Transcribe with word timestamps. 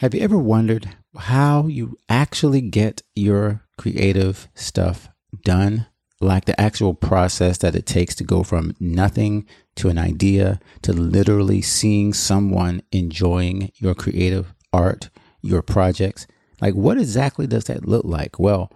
Have 0.00 0.14
you 0.14 0.22
ever 0.22 0.38
wondered 0.38 0.88
how 1.14 1.66
you 1.66 1.98
actually 2.08 2.62
get 2.62 3.02
your 3.14 3.66
creative 3.76 4.48
stuff 4.54 5.10
done? 5.44 5.88
Like 6.22 6.46
the 6.46 6.58
actual 6.58 6.94
process 6.94 7.58
that 7.58 7.74
it 7.74 7.84
takes 7.84 8.14
to 8.14 8.24
go 8.24 8.42
from 8.42 8.74
nothing 8.80 9.46
to 9.76 9.90
an 9.90 9.98
idea 9.98 10.58
to 10.84 10.94
literally 10.94 11.60
seeing 11.60 12.14
someone 12.14 12.80
enjoying 12.90 13.72
your 13.74 13.94
creative 13.94 14.54
art, 14.72 15.10
your 15.42 15.60
projects. 15.60 16.26
Like, 16.62 16.72
what 16.74 16.96
exactly 16.96 17.46
does 17.46 17.64
that 17.64 17.86
look 17.86 18.06
like? 18.06 18.38
Well, 18.38 18.72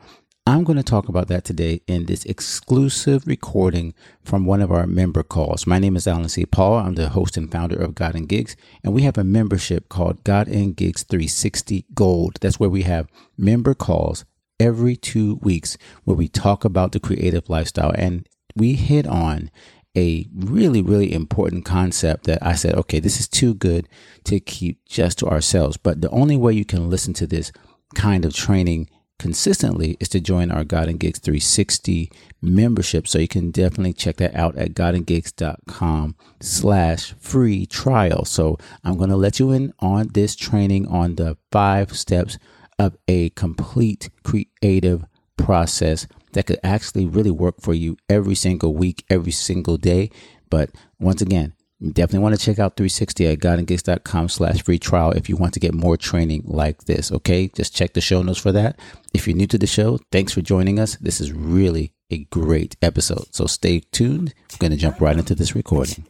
I'm 0.46 0.62
going 0.62 0.76
to 0.76 0.82
talk 0.82 1.08
about 1.08 1.28
that 1.28 1.42
today 1.42 1.80
in 1.86 2.04
this 2.04 2.26
exclusive 2.26 3.26
recording 3.26 3.94
from 4.22 4.44
one 4.44 4.60
of 4.60 4.70
our 4.70 4.86
member 4.86 5.22
calls. 5.22 5.66
My 5.66 5.78
name 5.78 5.96
is 5.96 6.06
Alan 6.06 6.28
C. 6.28 6.44
Paul. 6.44 6.74
I'm 6.74 6.96
the 6.96 7.08
host 7.08 7.38
and 7.38 7.50
founder 7.50 7.80
of 7.80 7.94
God 7.94 8.14
and 8.14 8.28
Gigs, 8.28 8.54
and 8.82 8.92
we 8.92 9.04
have 9.04 9.16
a 9.16 9.24
membership 9.24 9.88
called 9.88 10.22
God 10.22 10.46
and 10.48 10.76
Gigs 10.76 11.02
360 11.02 11.86
Gold. 11.94 12.36
That's 12.42 12.60
where 12.60 12.68
we 12.68 12.82
have 12.82 13.08
member 13.38 13.72
calls 13.72 14.26
every 14.60 14.96
two 14.96 15.36
weeks 15.36 15.78
where 16.04 16.16
we 16.16 16.28
talk 16.28 16.62
about 16.62 16.92
the 16.92 17.00
creative 17.00 17.48
lifestyle 17.48 17.92
and 17.94 18.28
we 18.54 18.74
hit 18.74 19.06
on 19.06 19.50
a 19.96 20.26
really, 20.34 20.82
really 20.82 21.14
important 21.14 21.64
concept 21.64 22.24
that 22.24 22.42
I 22.42 22.52
said, 22.52 22.74
okay, 22.74 23.00
this 23.00 23.18
is 23.18 23.28
too 23.28 23.54
good 23.54 23.88
to 24.24 24.40
keep 24.40 24.84
just 24.84 25.20
to 25.20 25.26
ourselves. 25.26 25.78
But 25.78 26.02
the 26.02 26.10
only 26.10 26.36
way 26.36 26.52
you 26.52 26.66
can 26.66 26.90
listen 26.90 27.14
to 27.14 27.26
this 27.26 27.50
kind 27.94 28.26
of 28.26 28.34
training 28.34 28.90
consistently 29.18 29.96
is 30.00 30.08
to 30.10 30.20
join 30.20 30.50
our 30.50 30.64
God 30.64 30.88
and 30.88 30.98
Gigs 30.98 31.18
360 31.18 32.10
membership. 32.42 33.08
So 33.08 33.18
you 33.18 33.28
can 33.28 33.50
definitely 33.50 33.92
check 33.92 34.16
that 34.16 34.34
out 34.34 34.56
at 34.56 34.74
godandgigs.com 34.74 36.16
slash 36.40 37.14
free 37.18 37.66
trial. 37.66 38.24
So 38.24 38.58
I'm 38.82 38.96
going 38.96 39.10
to 39.10 39.16
let 39.16 39.38
you 39.38 39.50
in 39.50 39.72
on 39.80 40.08
this 40.14 40.36
training 40.36 40.86
on 40.88 41.14
the 41.14 41.36
five 41.50 41.96
steps 41.96 42.38
of 42.78 42.96
a 43.08 43.30
complete 43.30 44.10
creative 44.24 45.04
process 45.36 46.06
that 46.32 46.46
could 46.46 46.60
actually 46.62 47.06
really 47.06 47.30
work 47.30 47.60
for 47.60 47.74
you 47.74 47.96
every 48.08 48.34
single 48.34 48.74
week, 48.74 49.04
every 49.08 49.32
single 49.32 49.76
day. 49.76 50.10
But 50.50 50.70
once 50.98 51.22
again, 51.22 51.54
you 51.84 51.92
definitely 51.92 52.20
want 52.20 52.38
to 52.38 52.44
check 52.44 52.58
out 52.58 52.76
360 52.76 53.26
at 53.26 53.38
godandgigs.com 53.40 54.30
slash 54.30 54.62
free 54.62 54.78
trial 54.78 55.10
if 55.10 55.28
you 55.28 55.36
want 55.36 55.52
to 55.52 55.60
get 55.60 55.74
more 55.74 55.98
training 55.98 56.42
like 56.46 56.84
this. 56.84 57.12
Okay. 57.12 57.48
Just 57.48 57.76
check 57.76 57.92
the 57.92 58.00
show 58.00 58.22
notes 58.22 58.38
for 58.38 58.52
that. 58.52 58.78
If 59.12 59.26
you're 59.26 59.36
new 59.36 59.46
to 59.48 59.58
the 59.58 59.66
show, 59.66 59.98
thanks 60.10 60.32
for 60.32 60.40
joining 60.40 60.78
us. 60.78 60.96
This 60.96 61.20
is 61.20 61.32
really 61.32 61.92
a 62.10 62.24
great 62.24 62.76
episode. 62.80 63.34
So 63.34 63.46
stay 63.46 63.80
tuned. 63.92 64.32
We're 64.52 64.68
going 64.68 64.70
to 64.70 64.78
jump 64.78 64.98
right 65.00 65.18
into 65.18 65.34
this 65.34 65.54
recording. 65.54 66.06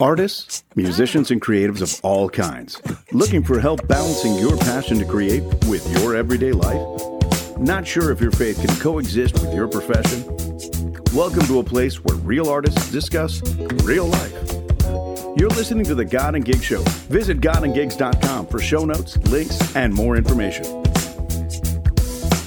Artists, 0.00 0.64
musicians, 0.74 1.30
and 1.30 1.42
creatives 1.42 1.82
of 1.82 2.00
all 2.02 2.30
kinds. 2.30 2.80
Looking 3.12 3.42
for 3.42 3.60
help 3.60 3.86
balancing 3.86 4.36
your 4.36 4.56
passion 4.56 4.98
to 4.98 5.04
create 5.04 5.42
with 5.66 5.86
your 5.98 6.16
everyday 6.16 6.52
life? 6.52 7.58
Not 7.58 7.86
sure 7.86 8.10
if 8.10 8.20
your 8.20 8.32
faith 8.32 8.64
can 8.64 8.74
coexist 8.80 9.34
with 9.34 9.52
your 9.52 9.68
profession? 9.68 10.49
Welcome 11.14 11.44
to 11.46 11.58
a 11.58 11.64
place 11.64 11.96
where 12.04 12.16
real 12.18 12.48
artists 12.48 12.88
discuss 12.92 13.42
real 13.82 14.06
life. 14.06 14.32
You're 15.36 15.48
listening 15.48 15.84
to 15.86 15.96
the 15.96 16.04
God 16.04 16.36
and 16.36 16.44
Gig 16.44 16.62
Show. 16.62 16.82
Visit 17.08 17.40
godandgigs.com 17.40 18.46
for 18.46 18.60
show 18.60 18.84
notes, 18.84 19.16
links, 19.26 19.74
and 19.74 19.92
more 19.92 20.16
information. 20.16 20.64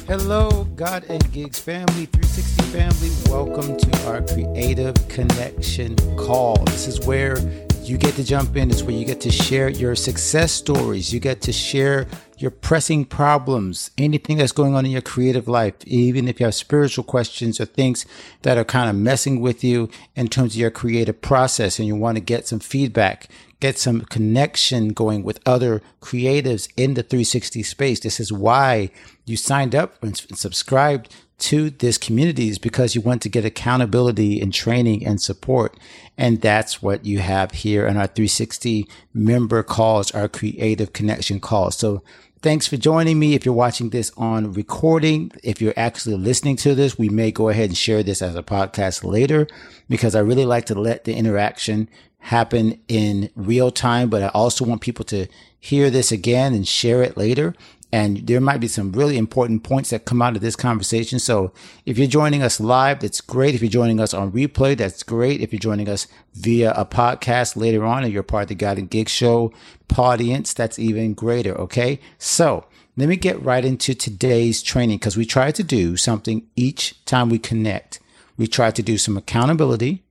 Hello, 0.08 0.64
God 0.78 1.04
and 1.10 1.30
Gigs 1.34 1.60
family, 1.60 2.06
360 2.06 2.64
family. 2.72 3.10
Welcome 3.30 3.76
to 3.78 4.08
our 4.08 4.22
Creative 4.22 4.96
Connection 5.10 5.98
call. 6.16 6.64
This 6.64 6.88
is 6.88 7.06
where 7.06 7.38
you 7.82 7.98
get 7.98 8.16
to 8.16 8.24
jump 8.24 8.56
in. 8.56 8.72
It's 8.72 8.84
where 8.84 8.96
you 8.96 9.04
get 9.04 9.20
to 9.22 9.32
share 9.32 9.68
your 9.68 9.94
success 9.94 10.54
stories. 10.54 11.14
You 11.14 11.20
get 11.20 11.42
to 11.42 11.52
share 11.52 12.08
your 12.44 12.52
pressing 12.52 13.06
problems, 13.06 13.90
anything 13.98 14.38
that's 14.38 14.52
going 14.52 14.76
on 14.76 14.86
in 14.86 14.92
your 14.92 15.02
creative 15.02 15.48
life, 15.48 15.76
even 15.86 16.28
if 16.28 16.42
you 16.42 16.46
have 16.46 16.54
spiritual 16.54 17.06
questions 17.06 17.62
or 17.62 17.64
things 17.64 18.06
that 18.42 18.58
are 18.58 18.66
kind 18.66 18.90
of 18.90 18.98
messing 18.98 19.40
with 19.40 19.64
you 19.64 19.90
in 20.14 20.28
terms 20.28 20.54
of 20.54 20.60
your 20.60 20.70
creative 20.70 21.22
process 21.22 21.80
and 21.80 21.88
you 21.88 21.96
want 21.96 22.18
to 22.18 22.22
get 22.22 22.46
some 22.46 22.60
feedback, 22.60 23.30
get 23.62 23.80
some 23.80 24.02
connection 24.02 24.90
going 24.90 25.24
with 25.24 25.40
other 25.46 25.82
creatives 26.02 26.68
in 26.76 26.96
the 26.96 27.02
360 27.02 27.64
space. 27.64 28.02
This 28.02 28.20
is 28.20 28.34
why 28.34 28.90
you 29.24 29.38
signed 29.38 29.74
up 29.74 30.04
and 30.04 30.18
subscribed 30.18 31.16
to 31.40 31.70
this 31.70 31.98
community 31.98 32.50
is 32.50 32.58
because 32.58 32.94
you 32.94 33.02
want 33.02 33.22
to 33.22 33.30
get 33.30 33.46
accountability 33.46 34.42
and 34.42 34.54
training 34.54 35.06
and 35.06 35.22
support. 35.22 35.78
And 36.18 36.42
that's 36.42 36.82
what 36.82 37.06
you 37.06 37.20
have 37.20 37.52
here 37.52 37.88
in 37.88 37.96
our 37.96 38.08
360 38.08 38.88
member 39.14 39.64
calls, 39.64 40.12
our 40.12 40.28
creative 40.28 40.92
connection 40.92 41.40
calls. 41.40 41.78
So 41.78 42.04
thanks 42.44 42.68
for 42.68 42.76
joining 42.76 43.18
me. 43.18 43.36
If 43.36 43.46
you're 43.46 43.54
watching 43.54 43.90
this 43.90 44.12
on 44.18 44.52
recording, 44.52 45.32
if 45.44 45.62
you're 45.62 45.74
actually 45.78 46.18
listening 46.18 46.58
to 46.58 46.76
this, 46.76 47.00
we 47.00 47.08
may 47.08 47.32
go 47.32 47.48
ahead 47.48 47.70
and 47.70 47.78
share 47.78 48.04
this 48.04 48.22
as 48.22 48.36
a 48.36 48.44
podcast 48.44 49.06
later 49.06 49.48
because 49.90 50.14
I 50.14 50.20
really 50.20 50.46
like 50.46 50.66
to 50.66 50.76
let 50.76 51.06
the 51.06 51.16
interaction 51.16 51.90
happen 52.20 52.82
in 52.90 53.30
real 53.38 53.72
time, 53.72 54.10
but 54.10 54.22
I 54.22 54.28
also 54.28 54.66
want 54.66 54.82
people 54.82 55.06
to 55.06 55.28
hear 55.58 55.90
this 55.90 56.12
again 56.12 56.54
and 56.54 56.68
share 56.68 57.02
it 57.02 57.16
later. 57.16 57.56
And 57.94 58.26
there 58.26 58.42
might 58.42 58.58
be 58.58 58.68
some 58.68 58.92
really 58.92 59.20
important 59.20 59.62
points 59.62 59.92
that 59.92 60.06
come 60.06 60.20
out 60.20 60.36
of 60.36 60.42
this 60.42 60.56
conversation. 60.56 61.20
So 61.20 61.54
if 61.86 61.96
you're 62.00 62.08
joining 62.08 62.42
us 62.42 62.60
live, 62.60 63.02
that's 63.02 63.22
great. 63.22 63.54
If 63.54 63.62
you're 63.62 63.70
joining 63.70 64.00
us 64.00 64.16
on 64.16 64.32
replay, 64.32 64.76
that's 64.76 65.04
great. 65.04 65.42
If 65.42 65.54
you're 65.54 65.60
joining 65.60 65.88
us 65.88 66.08
via 66.34 66.72
a 66.72 66.88
podcast 66.88 67.56
later 67.56 67.86
on 67.86 68.04
and 68.04 68.12
you're 68.12 68.24
part 68.24 68.50
of 68.50 68.58
the 68.58 68.66
and 68.66 68.90
Gig 68.90 69.10
Show 69.10 69.54
audience, 69.96 70.56
that's 70.56 70.80
even 70.80 71.14
greater. 71.14 71.56
Okay. 71.56 72.00
So 72.18 72.66
let 72.98 73.10
me 73.10 73.16
get 73.16 73.40
right 73.44 73.64
into 73.64 73.94
today's 73.94 74.64
training 74.64 74.98
because 74.98 75.16
we 75.16 75.28
try 75.28 75.52
to 75.52 75.64
do 75.64 75.96
something 75.96 76.48
each 76.56 77.06
time 77.06 77.30
we 77.30 77.38
connect. 77.38 78.00
We 78.38 78.48
try 78.48 78.72
to 78.72 78.82
do 78.82 78.98
some 78.98 79.18
accountability, 79.18 80.04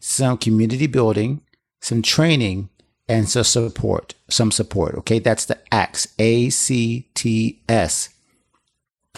some 0.00 0.38
community 0.38 0.86
building, 0.86 1.42
some 1.78 2.00
training, 2.00 2.70
and 3.08 3.28
some 3.28 3.44
support, 3.44 4.14
some 4.28 4.50
support. 4.50 4.94
Okay. 4.96 5.18
That's 5.18 5.46
the 5.46 5.58
ACTS, 5.72 6.08
A 6.18 6.50
C 6.50 7.06
T 7.14 7.60
S, 7.68 8.10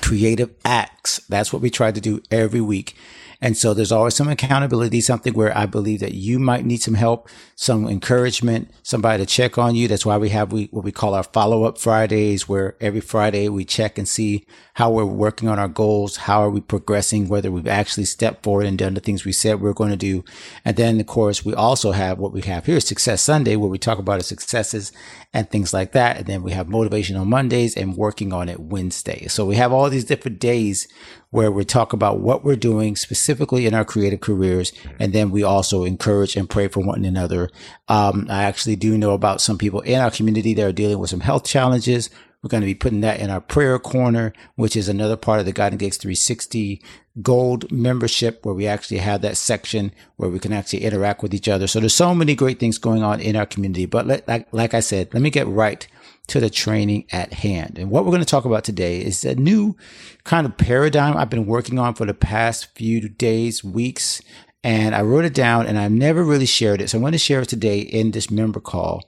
creative 0.00 0.50
acts. 0.64 1.18
That's 1.28 1.52
what 1.52 1.62
we 1.62 1.70
try 1.70 1.92
to 1.92 2.00
do 2.00 2.22
every 2.30 2.60
week. 2.60 2.94
And 3.42 3.56
so 3.56 3.72
there's 3.72 3.92
always 3.92 4.14
some 4.14 4.28
accountability, 4.28 5.00
something 5.00 5.32
where 5.32 5.56
I 5.56 5.66
believe 5.66 6.00
that 6.00 6.14
you 6.14 6.38
might 6.38 6.66
need 6.66 6.82
some 6.82 6.94
help, 6.94 7.28
some 7.54 7.88
encouragement, 7.88 8.70
somebody 8.82 9.24
to 9.24 9.26
check 9.26 9.56
on 9.56 9.74
you. 9.74 9.88
That's 9.88 10.04
why 10.04 10.18
we 10.18 10.28
have 10.28 10.52
we, 10.52 10.66
what 10.66 10.84
we 10.84 10.92
call 10.92 11.14
our 11.14 11.22
follow 11.22 11.64
up 11.64 11.78
Fridays, 11.78 12.48
where 12.48 12.76
every 12.80 13.00
Friday 13.00 13.48
we 13.48 13.64
check 13.64 13.96
and 13.96 14.06
see 14.06 14.44
how 14.74 14.90
we're 14.90 15.04
working 15.04 15.48
on 15.48 15.58
our 15.58 15.68
goals. 15.68 16.16
How 16.16 16.42
are 16.42 16.50
we 16.50 16.60
progressing? 16.60 17.28
Whether 17.28 17.50
we've 17.50 17.66
actually 17.66 18.04
stepped 18.04 18.44
forward 18.44 18.66
and 18.66 18.78
done 18.78 18.94
the 18.94 19.00
things 19.00 19.24
we 19.24 19.32
said 19.32 19.60
we 19.60 19.70
are 19.70 19.74
going 19.74 19.90
to 19.90 19.96
do. 19.96 20.24
And 20.64 20.76
then 20.76 21.00
of 21.00 21.06
course 21.06 21.44
we 21.44 21.54
also 21.54 21.92
have 21.92 22.18
what 22.18 22.32
we 22.32 22.42
have 22.42 22.66
here, 22.66 22.80
Success 22.80 23.22
Sunday, 23.22 23.56
where 23.56 23.70
we 23.70 23.78
talk 23.78 23.98
about 23.98 24.14
our 24.16 24.22
successes 24.22 24.92
and 25.32 25.48
things 25.48 25.72
like 25.72 25.92
that. 25.92 26.18
And 26.18 26.26
then 26.26 26.42
we 26.42 26.52
have 26.52 26.68
motivation 26.68 27.16
on 27.16 27.28
Mondays 27.30 27.76
and 27.76 27.96
working 27.96 28.32
on 28.32 28.48
it 28.48 28.60
Wednesday. 28.60 29.26
So 29.28 29.46
we 29.46 29.56
have 29.56 29.72
all 29.72 29.88
these 29.88 30.04
different 30.04 30.38
days 30.38 30.88
where 31.30 31.50
we 31.50 31.64
talk 31.64 31.92
about 31.92 32.18
what 32.20 32.44
we're 32.44 32.56
doing 32.56 32.96
specifically 32.96 33.66
in 33.66 33.74
our 33.74 33.84
creative 33.84 34.20
careers. 34.20 34.72
And 34.98 35.12
then 35.12 35.30
we 35.30 35.42
also 35.42 35.84
encourage 35.84 36.36
and 36.36 36.50
pray 36.50 36.68
for 36.68 36.80
one 36.80 37.04
another. 37.04 37.50
Um, 37.88 38.26
I 38.28 38.42
actually 38.44 38.76
do 38.76 38.98
know 38.98 39.12
about 39.12 39.40
some 39.40 39.56
people 39.56 39.80
in 39.80 40.00
our 40.00 40.10
community 40.10 40.54
that 40.54 40.66
are 40.66 40.72
dealing 40.72 40.98
with 40.98 41.10
some 41.10 41.20
health 41.20 41.44
challenges. 41.44 42.10
We're 42.42 42.48
going 42.48 42.62
to 42.62 42.66
be 42.66 42.74
putting 42.74 43.02
that 43.02 43.20
in 43.20 43.30
our 43.30 43.40
prayer 43.40 43.78
corner, 43.78 44.32
which 44.56 44.74
is 44.74 44.88
another 44.88 45.16
part 45.16 45.40
of 45.40 45.46
the 45.46 45.52
God 45.52 45.72
and 45.72 45.78
Gigs 45.78 45.98
360 45.98 46.82
gold 47.22 47.70
membership 47.70 48.44
where 48.46 48.54
we 48.54 48.66
actually 48.66 48.98
have 48.98 49.20
that 49.20 49.36
section 49.36 49.92
where 50.16 50.30
we 50.30 50.38
can 50.38 50.52
actually 50.52 50.84
interact 50.84 51.22
with 51.22 51.34
each 51.34 51.48
other. 51.48 51.66
So 51.66 51.80
there's 51.80 51.94
so 51.94 52.14
many 52.14 52.34
great 52.34 52.58
things 52.58 52.78
going 52.78 53.02
on 53.02 53.20
in 53.20 53.36
our 53.36 53.46
community. 53.46 53.84
But 53.84 54.06
like, 54.06 54.48
like 54.52 54.74
I 54.74 54.80
said, 54.80 55.12
let 55.12 55.22
me 55.22 55.30
get 55.30 55.46
right 55.46 55.86
to 56.30 56.40
the 56.40 56.50
training 56.50 57.06
at 57.12 57.32
hand. 57.32 57.78
And 57.78 57.90
what 57.90 58.04
we're 58.04 58.12
going 58.12 58.22
to 58.22 58.26
talk 58.26 58.44
about 58.44 58.64
today 58.64 59.00
is 59.00 59.24
a 59.24 59.34
new 59.34 59.76
kind 60.24 60.46
of 60.46 60.56
paradigm 60.56 61.16
I've 61.16 61.30
been 61.30 61.46
working 61.46 61.78
on 61.78 61.94
for 61.94 62.06
the 62.06 62.14
past 62.14 62.74
few 62.76 63.08
days, 63.08 63.64
weeks. 63.64 64.22
And 64.62 64.94
I 64.94 65.00
wrote 65.00 65.24
it 65.24 65.32
down 65.32 65.66
and 65.66 65.78
I've 65.78 65.90
never 65.90 66.22
really 66.22 66.46
shared 66.46 66.82
it. 66.82 66.90
So 66.90 66.98
I'm 66.98 67.02
going 67.02 67.12
to 67.12 67.18
share 67.18 67.40
it 67.40 67.48
today 67.48 67.78
in 67.80 68.10
this 68.10 68.30
member 68.30 68.60
call. 68.60 69.02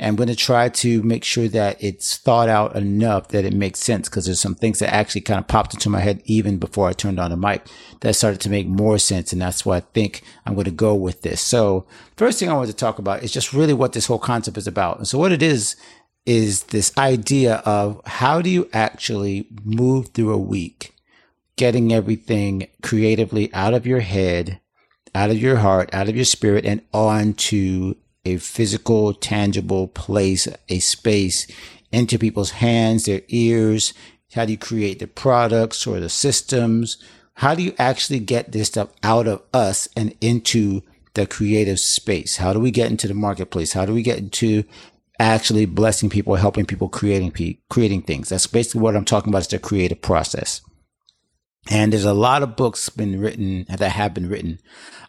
And 0.00 0.08
I'm 0.08 0.16
going 0.16 0.28
to 0.28 0.34
try 0.34 0.68
to 0.68 1.02
make 1.04 1.22
sure 1.22 1.46
that 1.48 1.82
it's 1.82 2.16
thought 2.16 2.48
out 2.48 2.74
enough 2.74 3.28
that 3.28 3.44
it 3.44 3.52
makes 3.52 3.78
sense 3.78 4.08
because 4.08 4.26
there's 4.26 4.40
some 4.40 4.56
things 4.56 4.80
that 4.80 4.92
actually 4.92 5.20
kind 5.20 5.38
of 5.38 5.46
popped 5.46 5.74
into 5.74 5.88
my 5.88 6.00
head 6.00 6.22
even 6.24 6.58
before 6.58 6.88
I 6.88 6.92
turned 6.92 7.20
on 7.20 7.30
the 7.30 7.36
mic 7.36 7.66
that 8.00 8.14
started 8.14 8.40
to 8.42 8.50
make 8.50 8.66
more 8.66 8.98
sense. 8.98 9.32
And 9.32 9.40
that's 9.40 9.64
why 9.64 9.76
I 9.76 9.80
think 9.80 10.22
I'm 10.44 10.54
going 10.54 10.64
to 10.64 10.72
go 10.72 10.94
with 10.96 11.22
this. 11.22 11.40
So 11.40 11.86
first 12.16 12.40
thing 12.40 12.50
I 12.50 12.54
want 12.54 12.68
to 12.68 12.76
talk 12.76 12.98
about 12.98 13.22
is 13.22 13.32
just 13.32 13.52
really 13.52 13.74
what 13.74 13.92
this 13.92 14.06
whole 14.06 14.18
concept 14.18 14.58
is 14.58 14.66
about. 14.66 14.98
And 14.98 15.06
so 15.06 15.18
what 15.18 15.30
it 15.30 15.42
is 15.42 15.76
is 16.26 16.64
this 16.64 16.96
idea 16.98 17.56
of 17.64 18.00
how 18.04 18.42
do 18.42 18.50
you 18.50 18.68
actually 18.72 19.46
move 19.64 20.08
through 20.08 20.32
a 20.32 20.38
week, 20.38 20.94
getting 21.56 21.92
everything 21.92 22.66
creatively 22.82 23.52
out 23.54 23.72
of 23.72 23.86
your 23.86 24.00
head, 24.00 24.60
out 25.14 25.30
of 25.30 25.38
your 25.38 25.56
heart, 25.56 25.88
out 25.94 26.08
of 26.08 26.16
your 26.16 26.24
spirit, 26.24 26.66
and 26.66 26.82
onto 26.92 27.94
a 28.24 28.36
physical, 28.38 29.14
tangible 29.14 29.86
place, 29.86 30.48
a 30.68 30.80
space 30.80 31.46
into 31.92 32.18
people's 32.18 32.50
hands, 32.50 33.04
their 33.04 33.22
ears? 33.28 33.94
How 34.34 34.44
do 34.44 34.52
you 34.52 34.58
create 34.58 34.98
the 34.98 35.06
products 35.06 35.86
or 35.86 36.00
the 36.00 36.08
systems? 36.08 36.98
How 37.34 37.54
do 37.54 37.62
you 37.62 37.72
actually 37.78 38.18
get 38.18 38.52
this 38.52 38.68
stuff 38.68 38.88
out 39.02 39.28
of 39.28 39.42
us 39.54 39.88
and 39.96 40.14
into 40.20 40.82
the 41.14 41.26
creative 41.26 41.78
space? 41.78 42.38
How 42.38 42.52
do 42.52 42.58
we 42.58 42.70
get 42.70 42.90
into 42.90 43.06
the 43.06 43.14
marketplace? 43.14 43.72
How 43.72 43.86
do 43.86 43.94
we 43.94 44.02
get 44.02 44.18
into 44.18 44.64
actually 45.18 45.66
blessing 45.66 46.10
people, 46.10 46.34
helping 46.36 46.66
people, 46.66 46.88
creating 46.88 47.58
creating 47.68 48.02
things? 48.02 48.28
That's 48.28 48.46
basically 48.46 48.80
what 48.80 48.96
I'm 48.96 49.04
talking 49.04 49.30
about. 49.30 49.42
Is 49.42 49.48
the 49.48 49.58
creative 49.58 50.02
process. 50.02 50.60
And 51.68 51.92
there's 51.92 52.04
a 52.04 52.14
lot 52.14 52.42
of 52.42 52.56
books 52.56 52.88
been 52.88 53.20
written 53.20 53.66
that 53.68 53.80
have 53.80 54.14
been 54.14 54.28
written 54.28 54.60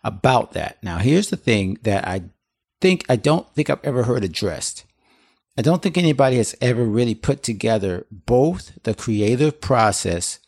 about 0.04 0.54
that. 0.54 0.82
Now, 0.82 0.98
here's 0.98 1.30
the 1.30 1.38
thing 1.38 1.78
that 1.84 2.08
I 2.08 2.24
think 2.82 3.06
I 3.08 3.16
don't 3.16 3.48
think 3.54 3.70
I've 3.70 3.84
ever 3.84 4.04
heard 4.04 4.24
addressed. 4.24 4.86
I 5.58 5.62
don't 5.62 5.82
think 5.82 5.98
anybody 5.98 6.38
has 6.38 6.56
ever 6.62 6.84
really 6.84 7.16
put 7.16 7.44
together 7.44 8.06
both 8.12 8.72
the 8.84 8.94
creative 8.94 9.60
process 9.60 10.40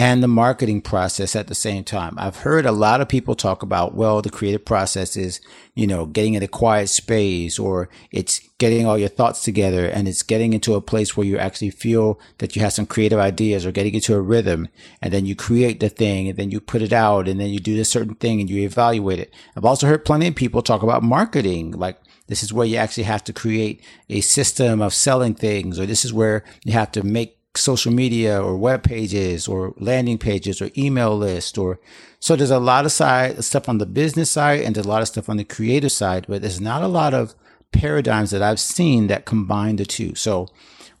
and 0.00 0.22
the 0.22 0.28
marketing 0.28 0.80
process 0.80 1.36
at 1.36 1.46
the 1.48 1.54
same 1.54 1.84
time. 1.84 2.14
I've 2.16 2.38
heard 2.38 2.64
a 2.64 2.72
lot 2.72 3.02
of 3.02 3.08
people 3.10 3.34
talk 3.34 3.62
about, 3.62 3.94
well, 3.94 4.22
the 4.22 4.30
creative 4.30 4.64
process 4.64 5.14
is, 5.14 5.42
you 5.74 5.86
know, 5.86 6.06
getting 6.06 6.32
in 6.32 6.42
a 6.42 6.48
quiet 6.48 6.88
space 6.88 7.58
or 7.58 7.90
it's 8.10 8.40
getting 8.56 8.86
all 8.86 8.96
your 8.96 9.10
thoughts 9.10 9.44
together 9.44 9.84
and 9.84 10.08
it's 10.08 10.22
getting 10.22 10.54
into 10.54 10.72
a 10.72 10.80
place 10.80 11.18
where 11.18 11.26
you 11.26 11.36
actually 11.36 11.68
feel 11.68 12.18
that 12.38 12.56
you 12.56 12.62
have 12.62 12.72
some 12.72 12.86
creative 12.86 13.18
ideas 13.18 13.66
or 13.66 13.72
getting 13.72 13.92
into 13.92 14.14
a 14.14 14.22
rhythm 14.22 14.68
and 15.02 15.12
then 15.12 15.26
you 15.26 15.36
create 15.36 15.80
the 15.80 15.90
thing 15.90 16.28
and 16.28 16.38
then 16.38 16.50
you 16.50 16.60
put 16.62 16.80
it 16.80 16.94
out 16.94 17.28
and 17.28 17.38
then 17.38 17.50
you 17.50 17.58
do 17.58 17.76
this 17.76 17.90
certain 17.90 18.14
thing 18.14 18.40
and 18.40 18.48
you 18.48 18.62
evaluate 18.62 19.18
it. 19.18 19.34
I've 19.54 19.66
also 19.66 19.86
heard 19.86 20.06
plenty 20.06 20.28
of 20.28 20.34
people 20.34 20.62
talk 20.62 20.82
about 20.82 21.02
marketing, 21.02 21.72
like 21.72 21.98
this 22.26 22.42
is 22.42 22.54
where 22.54 22.66
you 22.66 22.76
actually 22.76 23.04
have 23.04 23.24
to 23.24 23.34
create 23.34 23.84
a 24.08 24.22
system 24.22 24.80
of 24.80 24.94
selling 24.94 25.34
things 25.34 25.78
or 25.78 25.84
this 25.84 26.06
is 26.06 26.12
where 26.14 26.42
you 26.64 26.72
have 26.72 26.90
to 26.92 27.02
make 27.02 27.36
social 27.54 27.92
media 27.92 28.40
or 28.40 28.56
web 28.56 28.82
pages 28.82 29.48
or 29.48 29.74
landing 29.78 30.18
pages 30.18 30.62
or 30.62 30.70
email 30.76 31.16
list 31.16 31.58
or 31.58 31.80
so 32.20 32.36
there's 32.36 32.50
a 32.50 32.58
lot 32.58 32.84
of 32.84 32.92
side 32.92 33.42
stuff 33.42 33.68
on 33.68 33.78
the 33.78 33.86
business 33.86 34.30
side 34.30 34.60
and 34.60 34.76
there's 34.76 34.86
a 34.86 34.88
lot 34.88 35.02
of 35.02 35.08
stuff 35.08 35.28
on 35.28 35.38
the 35.38 35.44
creative 35.44 35.90
side, 35.90 36.26
but 36.28 36.42
there's 36.42 36.60
not 36.60 36.82
a 36.82 36.88
lot 36.88 37.14
of 37.14 37.34
paradigms 37.72 38.30
that 38.30 38.42
I've 38.42 38.60
seen 38.60 39.06
that 39.06 39.24
combine 39.24 39.76
the 39.76 39.86
two. 39.86 40.14
So 40.14 40.48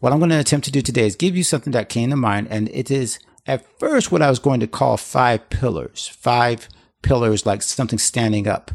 what 0.00 0.12
I'm 0.12 0.18
going 0.18 0.30
to 0.30 0.40
attempt 0.40 0.64
to 0.64 0.72
do 0.72 0.80
today 0.80 1.06
is 1.06 1.16
give 1.16 1.36
you 1.36 1.44
something 1.44 1.72
that 1.72 1.90
came 1.90 2.10
to 2.10 2.16
mind 2.16 2.48
and 2.50 2.68
it 2.70 2.90
is 2.90 3.18
at 3.46 3.66
first 3.78 4.10
what 4.10 4.22
I 4.22 4.30
was 4.30 4.38
going 4.38 4.60
to 4.60 4.66
call 4.66 4.96
five 4.96 5.50
pillars, 5.50 6.08
five 6.08 6.68
pillars 7.02 7.44
like 7.44 7.62
something 7.62 7.98
standing 7.98 8.48
up 8.48 8.70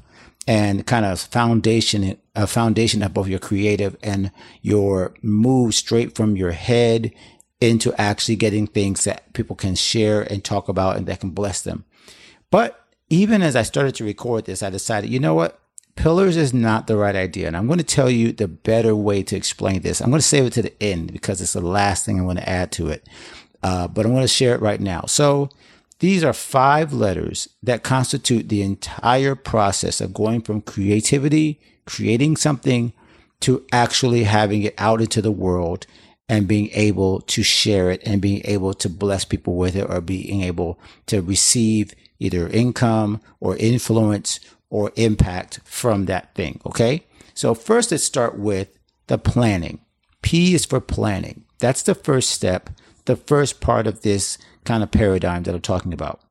and 0.48 0.86
kind 0.86 1.06
of 1.06 1.20
foundation, 1.20 2.18
a 2.36 2.46
foundation 2.46 3.02
of 3.02 3.28
your 3.28 3.40
creative 3.40 3.98
and 4.04 4.32
your 4.62 5.16
move 5.24 5.74
straight 5.74 6.16
from 6.16 6.38
your 6.38 6.52
head 6.52 7.12
into 7.62 7.94
actually 8.00 8.36
getting 8.36 8.68
things 8.68 9.04
that 9.06 9.34
people 9.34 9.56
can 9.56 9.76
share 9.76 10.22
and 10.22 10.44
talk 10.44 10.68
about 10.68 10.98
and 10.98 11.08
that 11.08 11.20
can 11.20 11.30
bless 11.30 11.62
them. 11.62 11.86
But 12.52 12.86
even 13.10 13.42
as 13.42 13.56
I 13.56 13.64
started 13.64 13.96
to 13.96 14.04
record 14.04 14.46
this, 14.46 14.64
I 14.64 14.70
decided, 14.70 15.10
you 15.10 15.20
know 15.20 15.36
what? 15.36 15.60
Pillars 15.96 16.36
is 16.36 16.54
not 16.54 16.88
the 16.88 16.98
right 16.98 17.16
idea. 17.16 17.48
And 17.48 17.56
I'm 17.56 17.68
going 17.68 17.80
to 17.80 17.84
tell 17.84 18.10
you 18.10 18.34
the 18.34 18.48
better 18.48 18.96
way 18.96 19.24
to 19.24 19.36
explain 19.36 19.82
this. 19.82 20.02
I'm 20.02 20.10
going 20.10 20.20
to 20.20 20.28
save 20.28 20.46
it 20.46 20.54
to 20.54 20.62
the 20.62 20.84
end 20.84 21.14
because 21.14 21.40
it's 21.40 21.54
the 21.54 21.62
last 21.62 22.06
thing 22.06 22.20
I 22.20 22.24
want 22.24 22.40
to 22.40 22.50
add 22.50 22.72
to 22.74 22.90
it. 22.90 23.08
Uh, 23.64 23.88
but 23.88 24.06
I'm 24.06 24.12
going 24.12 24.24
to 24.24 24.28
share 24.28 24.54
it 24.54 24.62
right 24.62 24.82
now. 24.82 25.04
So 25.08 25.50
these 26.00 26.24
are 26.24 26.34
five 26.34 26.92
letters 26.92 27.48
that 27.64 27.84
constitute 27.84 28.50
the 28.50 28.62
entire 28.62 29.36
process 29.36 30.02
of 30.02 30.14
going 30.14 30.42
from 30.42 30.62
creativity, 30.62 31.60
creating 31.86 32.36
something, 32.36 32.92
to 33.42 33.66
actually 33.72 34.24
having 34.24 34.64
it 34.64 34.74
out 34.78 35.02
into 35.02 35.22
the 35.22 35.32
world 35.32 35.86
and 36.28 36.48
being 36.48 36.70
able 36.74 37.22
to 37.22 37.44
share 37.44 37.92
it 37.92 38.02
and 38.06 38.22
being 38.22 38.42
able 38.46 38.74
to 38.74 38.90
bless 38.90 39.26
people 39.26 39.56
with 39.56 39.76
it 39.76 39.90
or 39.90 40.02
being 40.02 40.42
able 40.42 40.80
to 41.06 41.22
receive 41.22 41.94
either 42.20 42.48
income 42.48 43.22
or 43.40 43.56
influence 43.58 44.40
or 44.70 44.92
impact 44.96 45.60
from 45.64 46.06
that 46.06 46.34
thing. 46.34 46.60
Okay. 46.66 47.04
So 47.34 47.54
first 47.54 47.92
let's 47.92 48.04
start 48.04 48.38
with 48.40 48.78
the 49.08 49.18
planning. 49.18 49.80
P 50.22 50.56
is 50.56 50.66
for 50.66 50.80
planning. 50.82 51.46
That's 51.60 51.84
the 51.84 51.96
first 51.96 52.32
step, 52.32 52.70
the 53.06 53.16
first 53.16 53.62
part 53.62 53.86
of 53.86 54.02
this 54.02 54.38
kind 54.64 54.82
of 54.82 54.92
paradigm 54.92 55.44
that 55.44 55.54
I'm 55.54 55.62
talking 55.62 55.94
about. 55.94 56.22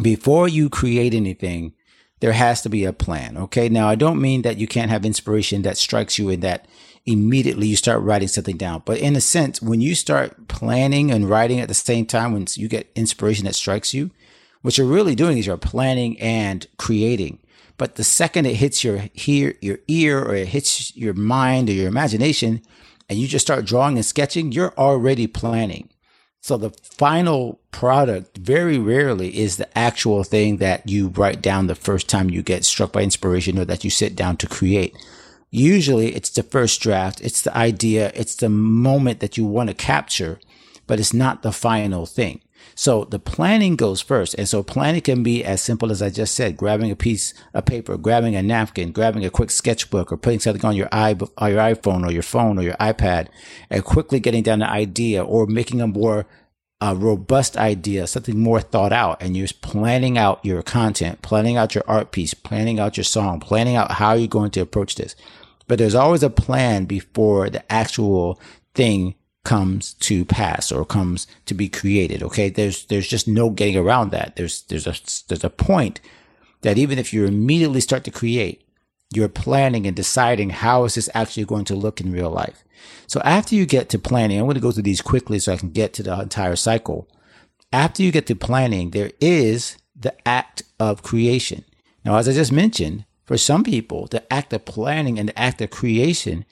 Before 0.00 0.46
you 0.46 0.68
create 0.68 1.14
anything, 1.14 1.72
there 2.20 2.32
has 2.32 2.62
to 2.62 2.68
be 2.68 2.84
a 2.84 2.92
plan. 2.92 3.36
Okay. 3.36 3.68
Now 3.68 3.88
I 3.88 3.94
don't 3.94 4.20
mean 4.20 4.42
that 4.42 4.58
you 4.58 4.66
can't 4.66 4.90
have 4.90 5.04
inspiration 5.04 5.62
that 5.62 5.78
strikes 5.78 6.18
you 6.18 6.28
and 6.30 6.42
that 6.42 6.66
immediately 7.06 7.66
you 7.66 7.76
start 7.76 8.02
writing 8.02 8.28
something 8.28 8.56
down. 8.56 8.82
But 8.84 8.98
in 8.98 9.16
a 9.16 9.20
sense, 9.20 9.62
when 9.62 9.80
you 9.80 9.94
start 9.94 10.48
planning 10.48 11.10
and 11.10 11.28
writing 11.28 11.60
at 11.60 11.68
the 11.68 11.74
same 11.74 12.06
time, 12.06 12.32
when 12.32 12.46
you 12.54 12.68
get 12.68 12.90
inspiration 12.94 13.46
that 13.46 13.54
strikes 13.54 13.94
you, 13.94 14.10
what 14.62 14.76
you're 14.76 14.86
really 14.86 15.14
doing 15.14 15.38
is 15.38 15.46
you're 15.46 15.56
planning 15.56 16.20
and 16.20 16.66
creating. 16.76 17.38
But 17.76 17.94
the 17.94 18.04
second 18.04 18.46
it 18.46 18.56
hits 18.56 18.82
your 18.82 19.04
ear, 19.26 19.54
your 19.60 19.78
ear, 19.86 20.20
or 20.20 20.34
it 20.34 20.48
hits 20.48 20.96
your 20.96 21.14
mind 21.14 21.68
or 21.68 21.72
your 21.72 21.88
imagination, 21.88 22.60
and 23.08 23.18
you 23.18 23.28
just 23.28 23.46
start 23.46 23.64
drawing 23.64 23.96
and 23.96 24.04
sketching, 24.04 24.52
you're 24.52 24.74
already 24.76 25.26
planning. 25.26 25.88
So 26.48 26.56
the 26.56 26.70
final 26.82 27.60
product 27.72 28.38
very 28.38 28.78
rarely 28.78 29.38
is 29.38 29.58
the 29.58 29.68
actual 29.78 30.24
thing 30.24 30.56
that 30.56 30.88
you 30.88 31.08
write 31.08 31.42
down 31.42 31.66
the 31.66 31.74
first 31.74 32.08
time 32.08 32.30
you 32.30 32.42
get 32.42 32.64
struck 32.64 32.90
by 32.90 33.02
inspiration 33.02 33.58
or 33.58 33.66
that 33.66 33.84
you 33.84 33.90
sit 33.90 34.16
down 34.16 34.38
to 34.38 34.46
create. 34.46 34.96
Usually 35.50 36.14
it's 36.16 36.30
the 36.30 36.42
first 36.42 36.80
draft. 36.80 37.20
It's 37.20 37.42
the 37.42 37.54
idea. 37.54 38.12
It's 38.14 38.34
the 38.34 38.48
moment 38.48 39.20
that 39.20 39.36
you 39.36 39.44
want 39.44 39.68
to 39.68 39.74
capture, 39.74 40.40
but 40.86 40.98
it's 40.98 41.12
not 41.12 41.42
the 41.42 41.52
final 41.52 42.06
thing. 42.06 42.40
So 42.74 43.04
the 43.04 43.18
planning 43.18 43.76
goes 43.76 44.00
first. 44.00 44.34
And 44.34 44.48
so 44.48 44.62
planning 44.62 45.00
can 45.00 45.22
be 45.22 45.44
as 45.44 45.60
simple 45.60 45.90
as 45.90 46.00
I 46.00 46.10
just 46.10 46.34
said, 46.34 46.56
grabbing 46.56 46.90
a 46.90 46.96
piece 46.96 47.34
of 47.54 47.64
paper, 47.64 47.96
grabbing 47.96 48.36
a 48.36 48.42
napkin, 48.42 48.92
grabbing 48.92 49.24
a 49.24 49.30
quick 49.30 49.50
sketchbook 49.50 50.12
or 50.12 50.16
putting 50.16 50.40
something 50.40 50.64
on 50.64 50.76
your, 50.76 50.88
i 50.92 51.10
your 51.10 51.26
iPhone 51.28 52.06
or 52.06 52.12
your 52.12 52.22
phone 52.22 52.58
or 52.58 52.62
your 52.62 52.74
iPad 52.74 53.28
and 53.70 53.84
quickly 53.84 54.20
getting 54.20 54.42
down 54.42 54.62
an 54.62 54.68
idea 54.68 55.24
or 55.24 55.46
making 55.46 55.80
a 55.80 55.86
more 55.86 56.26
a 56.80 56.94
robust 56.94 57.56
idea, 57.56 58.06
something 58.06 58.38
more 58.38 58.60
thought 58.60 58.92
out, 58.92 59.20
and 59.20 59.36
you're 59.36 59.48
planning 59.62 60.16
out 60.16 60.44
your 60.44 60.62
content, 60.62 61.22
planning 61.22 61.56
out 61.56 61.74
your 61.74 61.82
art 61.88 62.12
piece, 62.12 62.34
planning 62.34 62.78
out 62.78 62.96
your 62.96 63.04
song, 63.04 63.40
planning 63.40 63.74
out 63.74 63.92
how 63.92 64.14
you're 64.14 64.28
going 64.28 64.52
to 64.52 64.60
approach 64.60 64.94
this. 64.94 65.16
But 65.66 65.78
there's 65.78 65.94
always 65.94 66.22
a 66.22 66.30
plan 66.30 66.84
before 66.84 67.50
the 67.50 67.70
actual 67.70 68.40
thing 68.74 69.16
comes 69.48 69.94
to 69.94 70.26
pass 70.26 70.70
or 70.70 70.84
comes 70.84 71.26
to 71.46 71.54
be 71.54 71.70
created. 71.70 72.22
Okay. 72.22 72.50
There's, 72.50 72.84
there's 72.84 73.08
just 73.08 73.26
no 73.26 73.48
getting 73.48 73.78
around 73.78 74.10
that. 74.10 74.36
There's, 74.36 74.60
there's 74.64 74.86
a, 74.86 74.94
there's 75.28 75.42
a 75.42 75.48
point 75.48 76.02
that 76.60 76.76
even 76.76 76.98
if 76.98 77.14
you 77.14 77.24
immediately 77.24 77.80
start 77.80 78.04
to 78.04 78.10
create, 78.10 78.62
you're 79.14 79.30
planning 79.30 79.86
and 79.86 79.96
deciding 79.96 80.50
how 80.50 80.84
is 80.84 80.96
this 80.96 81.08
actually 81.14 81.46
going 81.46 81.64
to 81.64 81.74
look 81.74 81.98
in 81.98 82.12
real 82.12 82.28
life. 82.28 82.62
So 83.06 83.22
after 83.24 83.54
you 83.54 83.64
get 83.64 83.88
to 83.88 83.98
planning, 83.98 84.38
I'm 84.38 84.44
going 84.44 84.56
to 84.56 84.60
go 84.60 84.70
through 84.70 84.82
these 84.82 85.00
quickly 85.00 85.38
so 85.38 85.54
I 85.54 85.56
can 85.56 85.70
get 85.70 85.94
to 85.94 86.02
the 86.02 86.20
entire 86.20 86.56
cycle. 86.56 87.08
After 87.72 88.02
you 88.02 88.12
get 88.12 88.26
to 88.26 88.36
planning, 88.36 88.90
there 88.90 89.12
is 89.18 89.78
the 89.98 90.14
act 90.28 90.62
of 90.78 91.02
creation. 91.02 91.64
Now, 92.04 92.16
as 92.16 92.28
I 92.28 92.34
just 92.34 92.52
mentioned, 92.52 93.06
for 93.24 93.38
some 93.38 93.64
people, 93.64 94.08
the 94.08 94.30
act 94.30 94.52
of 94.52 94.66
planning 94.66 95.18
and 95.18 95.30
the 95.30 95.38
act 95.38 95.62
of 95.62 95.70
creation 95.70 96.44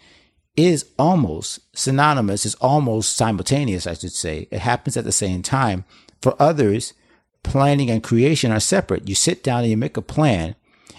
is 0.57 0.87
almost 0.99 1.61
synonymous, 1.77 2.47
is 2.47 2.55
almost 2.57 3.15
simultaneous, 3.15 3.87
I 3.87 3.95
should 3.95 4.13
say. 4.13 4.49
It 4.51 4.61
happens 4.61 4.97
at 4.97 5.05
the 5.05 5.13
same 5.13 5.43
time. 5.43 5.85
For 6.23 6.35
others, 6.41 6.95
planning 7.43 7.91
and 7.91 8.03
creation 8.03 8.51
are 8.51 8.61
separate. 8.61 9.09
You 9.09 9.15
sit 9.15 9.43
down 9.43 9.61
and 9.61 9.71
you 9.71 9.77
make 9.77 9.97
a 9.97 10.03
plan 10.03 10.57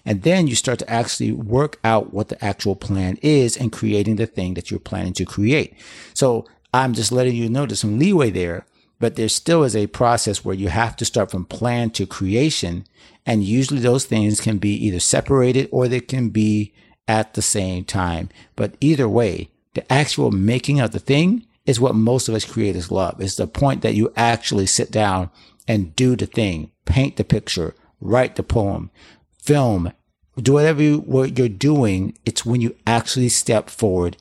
and 0.08 0.24
then 0.24 0.48
you 0.48 0.56
start 0.56 0.80
to 0.80 0.90
actually 0.90 1.34
work 1.34 1.80
out 1.84 2.14
what 2.14 2.30
the 2.30 2.44
actual 2.44 2.78
plan 2.78 3.18
is 3.22 3.58
and 3.58 3.74
creating 3.74 4.16
the 4.16 4.26
thing 4.26 4.54
that 4.54 4.72
you're 4.72 4.80
planning 4.80 5.12
to 5.14 5.26
create. 5.26 5.74
So 6.14 6.46
I'm 6.74 6.94
just 6.94 7.12
letting 7.12 7.36
you 7.36 7.50
know 7.50 7.66
there's 7.66 7.82
some 7.82 8.00
leeway 8.00 8.30
there, 8.30 8.66
but 9.00 9.18
there 9.18 9.28
still 9.28 9.66
is 9.66 9.76
a 9.76 9.88
process 9.88 10.46
where 10.46 10.56
you 10.56 10.70
have 10.70 10.96
to 10.98 11.06
start 11.06 11.30
from 11.30 11.44
plan 11.44 11.90
to 11.92 12.06
creation. 12.06 12.86
And 13.26 13.44
usually 13.44 13.82
those 13.82 14.06
things 14.06 14.40
can 14.40 14.60
be 14.60 14.74
either 14.88 15.02
separated 15.02 15.68
or 15.74 15.90
they 15.90 16.00
can 16.00 16.30
be 16.30 16.74
at 17.08 17.34
the 17.34 17.42
same 17.42 17.84
time. 17.84 18.30
But 18.56 18.76
either 18.82 19.08
way, 19.08 19.50
the 19.74 19.92
actual 19.92 20.32
making 20.32 20.80
of 20.80 20.92
the 20.92 21.00
thing 21.00 21.46
is 21.66 21.80
what 21.80 21.96
most 21.96 22.30
of 22.30 22.36
us 22.36 22.46
creators 22.46 22.92
love. 22.92 23.20
It's 23.20 23.36
the 23.36 23.48
point 23.48 23.82
that 23.82 23.94
you 23.94 24.12
actually 24.16 24.66
sit 24.66 24.92
down 24.92 25.30
and 25.68 25.96
do 25.96 26.16
the 26.16 26.26
thing, 26.26 26.72
paint 26.86 27.18
the 27.18 27.24
picture, 27.24 27.76
write 28.00 28.36
the 28.36 28.44
poem, 28.44 28.90
film, 29.38 29.92
do 30.38 30.54
whatever 30.54 30.82
you, 30.82 31.00
what 31.00 31.38
you're 31.38 31.50
doing. 31.50 32.18
It's 32.26 32.46
when 32.46 32.62
you 32.62 32.76
actually 32.86 33.30
step 33.30 33.70
forward 33.70 34.18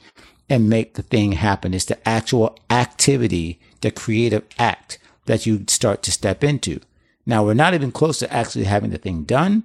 and 0.48 0.68
make 0.68 0.94
the 0.94 1.02
thing 1.02 1.32
happen. 1.32 1.74
It's 1.74 1.84
the 1.84 2.08
actual 2.08 2.58
activity, 2.70 3.60
the 3.80 3.90
creative 3.90 4.44
act 4.58 4.98
that 5.26 5.46
you 5.46 5.64
start 5.68 6.02
to 6.04 6.12
step 6.12 6.42
into. 6.42 6.80
Now 7.26 7.44
we're 7.44 7.54
not 7.54 7.74
even 7.74 7.92
close 7.92 8.18
to 8.20 8.32
actually 8.32 8.64
having 8.64 8.90
the 8.90 8.98
thing 8.98 9.24
done, 9.24 9.64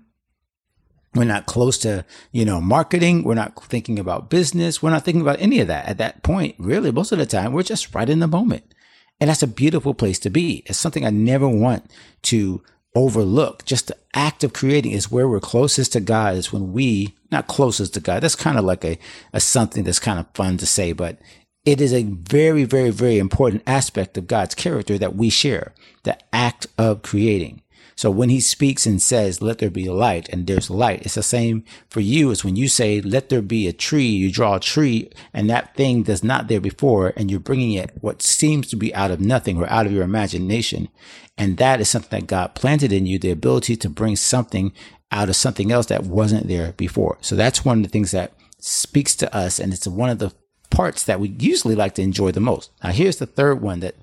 We're 1.13 1.25
not 1.25 1.45
close 1.45 1.77
to, 1.79 2.05
you 2.31 2.45
know, 2.45 2.61
marketing. 2.61 3.23
We're 3.23 3.35
not 3.35 3.61
thinking 3.65 3.99
about 3.99 4.29
business. 4.29 4.81
We're 4.81 4.91
not 4.91 5.03
thinking 5.03 5.21
about 5.21 5.41
any 5.41 5.59
of 5.59 5.67
that 5.67 5.87
at 5.87 5.97
that 5.97 6.23
point. 6.23 6.55
Really, 6.57 6.91
most 6.91 7.11
of 7.11 7.19
the 7.19 7.25
time, 7.25 7.51
we're 7.51 7.63
just 7.63 7.93
right 7.93 8.09
in 8.09 8.19
the 8.19 8.27
moment. 8.27 8.73
And 9.19 9.29
that's 9.29 9.43
a 9.43 9.47
beautiful 9.47 9.93
place 9.93 10.19
to 10.19 10.29
be. 10.29 10.63
It's 10.65 10.79
something 10.79 11.05
I 11.05 11.09
never 11.09 11.47
want 11.47 11.91
to 12.23 12.63
overlook. 12.95 13.65
Just 13.65 13.87
the 13.87 13.97
act 14.13 14.43
of 14.43 14.53
creating 14.53 14.93
is 14.93 15.11
where 15.11 15.27
we're 15.27 15.39
closest 15.39 15.93
to 15.93 15.99
God 15.99 16.35
is 16.35 16.51
when 16.51 16.73
we, 16.73 17.13
not 17.31 17.47
closest 17.47 17.93
to 17.93 17.99
God. 17.99 18.23
That's 18.23 18.35
kind 18.35 18.57
of 18.57 18.65
like 18.65 18.83
a, 18.83 18.97
a 19.33 19.39
something 19.39 19.83
that's 19.83 19.99
kind 19.99 20.19
of 20.19 20.27
fun 20.33 20.57
to 20.57 20.65
say, 20.65 20.93
but 20.93 21.17
it 21.65 21.79
is 21.79 21.93
a 21.93 22.03
very, 22.03 22.63
very, 22.63 22.89
very 22.89 23.19
important 23.19 23.63
aspect 23.67 24.17
of 24.17 24.27
God's 24.27 24.55
character 24.55 24.97
that 24.97 25.15
we 25.15 25.29
share. 25.29 25.73
The 26.03 26.17
act 26.33 26.67
of 26.77 27.03
creating. 27.03 27.61
So 28.01 28.09
when 28.09 28.29
he 28.29 28.39
speaks 28.39 28.87
and 28.87 28.99
says, 28.99 29.43
let 29.43 29.59
there 29.59 29.69
be 29.69 29.87
light 29.87 30.27
and 30.29 30.47
there's 30.47 30.71
light, 30.71 31.03
it's 31.03 31.13
the 31.13 31.21
same 31.21 31.63
for 31.87 31.99
you 31.99 32.31
as 32.31 32.43
when 32.43 32.55
you 32.55 32.67
say, 32.67 32.99
let 32.99 33.29
there 33.29 33.43
be 33.43 33.67
a 33.67 33.73
tree, 33.73 34.07
you 34.07 34.31
draw 34.31 34.55
a 34.55 34.59
tree 34.59 35.11
and 35.35 35.47
that 35.51 35.75
thing 35.75 36.01
that's 36.01 36.23
not 36.23 36.47
there 36.47 36.59
before 36.59 37.13
and 37.15 37.29
you're 37.29 37.39
bringing 37.39 37.73
it 37.73 37.91
what 38.01 38.23
seems 38.23 38.67
to 38.69 38.75
be 38.75 38.91
out 38.95 39.11
of 39.11 39.21
nothing 39.21 39.59
or 39.59 39.69
out 39.69 39.85
of 39.85 39.91
your 39.91 40.01
imagination. 40.01 40.89
And 41.37 41.57
that 41.57 41.79
is 41.79 41.89
something 41.89 42.21
that 42.21 42.25
God 42.25 42.55
planted 42.55 42.91
in 42.91 43.05
you, 43.05 43.19
the 43.19 43.29
ability 43.29 43.75
to 43.75 43.87
bring 43.87 44.15
something 44.15 44.73
out 45.11 45.29
of 45.29 45.35
something 45.35 45.71
else 45.71 45.85
that 45.85 46.03
wasn't 46.03 46.47
there 46.47 46.71
before. 46.71 47.19
So 47.21 47.35
that's 47.35 47.63
one 47.63 47.77
of 47.77 47.83
the 47.83 47.89
things 47.89 48.09
that 48.09 48.33
speaks 48.57 49.15
to 49.17 49.31
us. 49.31 49.59
And 49.59 49.73
it's 49.73 49.85
one 49.85 50.09
of 50.09 50.17
the 50.17 50.33
parts 50.71 51.03
that 51.03 51.19
we 51.19 51.35
usually 51.37 51.75
like 51.75 51.93
to 51.95 52.01
enjoy 52.01 52.31
the 52.31 52.39
most. 52.39 52.71
Now, 52.83 52.93
here's 52.93 53.17
the 53.17 53.27
third 53.27 53.61
one 53.61 53.79
that 53.81 53.93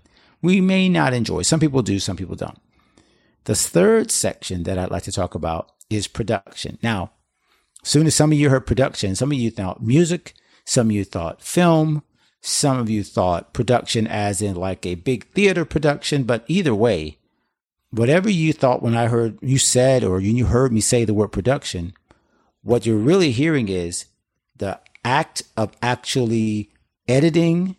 we 0.40 0.60
may 0.60 0.88
not 0.88 1.14
enjoy. 1.14 1.42
Some 1.42 1.58
people 1.58 1.82
do, 1.82 1.98
some 1.98 2.16
people 2.16 2.36
don't. 2.36 2.60
The 3.48 3.54
third 3.54 4.10
section 4.10 4.64
that 4.64 4.76
I'd 4.76 4.90
like 4.90 5.04
to 5.04 5.10
talk 5.12 5.34
about 5.34 5.72
is 5.88 6.06
production. 6.06 6.76
Now, 6.82 7.12
soon 7.82 8.06
as 8.06 8.14
some 8.14 8.30
of 8.30 8.36
you 8.36 8.50
heard 8.50 8.66
production, 8.66 9.14
some 9.14 9.32
of 9.32 9.38
you 9.38 9.50
thought 9.50 9.82
music, 9.82 10.34
some 10.66 10.88
of 10.88 10.92
you 10.92 11.02
thought 11.02 11.40
film, 11.40 12.02
some 12.42 12.76
of 12.76 12.90
you 12.90 13.02
thought 13.02 13.54
production 13.54 14.06
as 14.06 14.42
in 14.42 14.54
like 14.54 14.84
a 14.84 14.96
big 14.96 15.28
theater 15.28 15.64
production, 15.64 16.24
but 16.24 16.44
either 16.46 16.74
way, 16.74 17.16
whatever 17.90 18.28
you 18.28 18.52
thought 18.52 18.82
when 18.82 18.94
I 18.94 19.06
heard 19.06 19.38
you 19.40 19.56
said 19.56 20.04
or 20.04 20.20
you 20.20 20.44
heard 20.44 20.70
me 20.70 20.82
say 20.82 21.06
the 21.06 21.14
word 21.14 21.28
production, 21.28 21.94
what 22.60 22.84
you're 22.84 22.98
really 22.98 23.30
hearing 23.30 23.70
is 23.70 24.04
the 24.58 24.78
act 25.06 25.44
of 25.56 25.72
actually 25.80 26.68
editing 27.08 27.76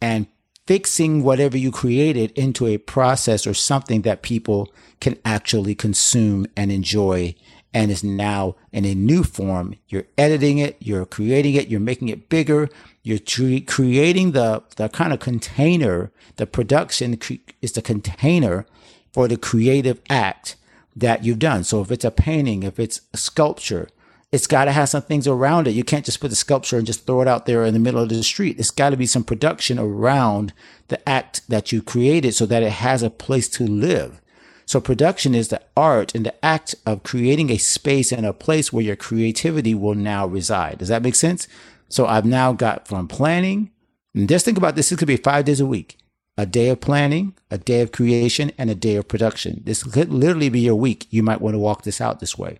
and 0.00 0.26
fixing 0.66 1.22
whatever 1.22 1.56
you 1.56 1.70
created 1.70 2.30
into 2.32 2.66
a 2.66 2.78
process 2.78 3.46
or 3.46 3.54
something 3.54 4.02
that 4.02 4.22
people 4.22 4.72
can 5.00 5.18
actually 5.24 5.74
consume 5.74 6.46
and 6.56 6.70
enjoy 6.70 7.34
and 7.74 7.90
is 7.90 8.04
now 8.04 8.54
in 8.70 8.84
a 8.84 8.94
new 8.94 9.22
form. 9.24 9.74
You're 9.88 10.06
editing 10.18 10.58
it, 10.58 10.76
you're 10.78 11.06
creating 11.06 11.54
it, 11.54 11.68
you're 11.68 11.80
making 11.80 12.08
it 12.08 12.28
bigger, 12.28 12.68
you're 13.02 13.18
tre- 13.18 13.60
creating 13.60 14.32
the, 14.32 14.62
the 14.76 14.88
kind 14.88 15.12
of 15.12 15.20
container, 15.20 16.12
the 16.36 16.46
production 16.46 17.16
cre- 17.16 17.34
is 17.60 17.72
the 17.72 17.82
container 17.82 18.66
for 19.12 19.26
the 19.26 19.36
creative 19.36 20.00
act 20.10 20.56
that 20.94 21.24
you've 21.24 21.38
done. 21.38 21.64
So 21.64 21.80
if 21.80 21.90
it's 21.90 22.04
a 22.04 22.10
painting, 22.10 22.62
if 22.62 22.78
it's 22.78 23.00
a 23.12 23.16
sculpture, 23.16 23.88
it's 24.32 24.46
got 24.46 24.64
to 24.64 24.72
have 24.72 24.88
some 24.88 25.02
things 25.02 25.28
around 25.28 25.68
it. 25.68 25.74
You 25.74 25.84
can't 25.84 26.06
just 26.06 26.20
put 26.20 26.30
the 26.30 26.36
sculpture 26.36 26.78
and 26.78 26.86
just 26.86 27.06
throw 27.06 27.20
it 27.20 27.28
out 27.28 27.44
there 27.44 27.64
in 27.64 27.74
the 27.74 27.78
middle 27.78 28.00
of 28.02 28.08
the 28.08 28.22
street. 28.22 28.58
It's 28.58 28.70
got 28.70 28.90
to 28.90 28.96
be 28.96 29.06
some 29.06 29.24
production 29.24 29.78
around 29.78 30.54
the 30.88 31.06
act 31.06 31.42
that 31.48 31.70
you 31.70 31.82
created 31.82 32.34
so 32.34 32.46
that 32.46 32.62
it 32.62 32.72
has 32.72 33.02
a 33.02 33.10
place 33.10 33.48
to 33.50 33.64
live. 33.64 34.22
So 34.64 34.80
production 34.80 35.34
is 35.34 35.48
the 35.48 35.60
art 35.76 36.14
and 36.14 36.24
the 36.24 36.44
act 36.44 36.74
of 36.86 37.02
creating 37.02 37.50
a 37.50 37.58
space 37.58 38.10
and 38.10 38.24
a 38.24 38.32
place 38.32 38.72
where 38.72 38.84
your 38.84 38.96
creativity 38.96 39.74
will 39.74 39.94
now 39.94 40.26
reside. 40.26 40.78
Does 40.78 40.88
that 40.88 41.02
make 41.02 41.14
sense? 41.14 41.46
So 41.90 42.06
I've 42.06 42.24
now 42.24 42.54
got 42.54 42.88
from 42.88 43.08
planning, 43.08 43.70
and 44.14 44.26
just 44.28 44.46
think 44.46 44.56
about 44.56 44.76
this. 44.76 44.88
This 44.88 44.98
could 44.98 45.08
be 45.08 45.18
five 45.18 45.44
days 45.44 45.60
a 45.60 45.66
week, 45.66 45.98
a 46.38 46.46
day 46.46 46.70
of 46.70 46.80
planning, 46.80 47.34
a 47.50 47.58
day 47.58 47.82
of 47.82 47.92
creation, 47.92 48.50
and 48.56 48.70
a 48.70 48.74
day 48.74 48.96
of 48.96 49.08
production. 49.08 49.60
This 49.64 49.82
could 49.82 50.10
literally 50.10 50.48
be 50.48 50.60
your 50.60 50.74
week. 50.74 51.06
You 51.10 51.22
might 51.22 51.42
want 51.42 51.52
to 51.52 51.58
walk 51.58 51.82
this 51.82 52.00
out 52.00 52.20
this 52.20 52.38
way. 52.38 52.58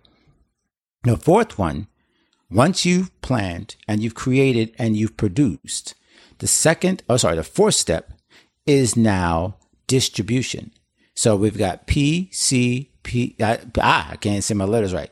The 1.03 1.17
fourth 1.17 1.59
one, 1.59 1.87
once 2.49 2.85
you've 2.85 3.09
planned 3.21 3.75
and 3.87 4.01
you've 4.01 4.15
created 4.15 4.73
and 4.77 4.95
you've 4.95 5.17
produced, 5.17 5.95
the 6.37 6.47
second, 6.47 7.03
oh, 7.09 7.17
sorry, 7.17 7.35
the 7.35 7.43
fourth 7.43 7.75
step 7.75 8.13
is 8.65 8.95
now 8.95 9.57
distribution. 9.87 10.71
So 11.13 11.35
we've 11.35 11.57
got 11.57 11.87
P, 11.87 12.29
C, 12.31 12.89
P, 13.03 13.35
ah, 13.41 14.09
I 14.11 14.15
can't 14.15 14.43
say 14.43 14.53
my 14.53 14.63
letters 14.63 14.93
right. 14.93 15.11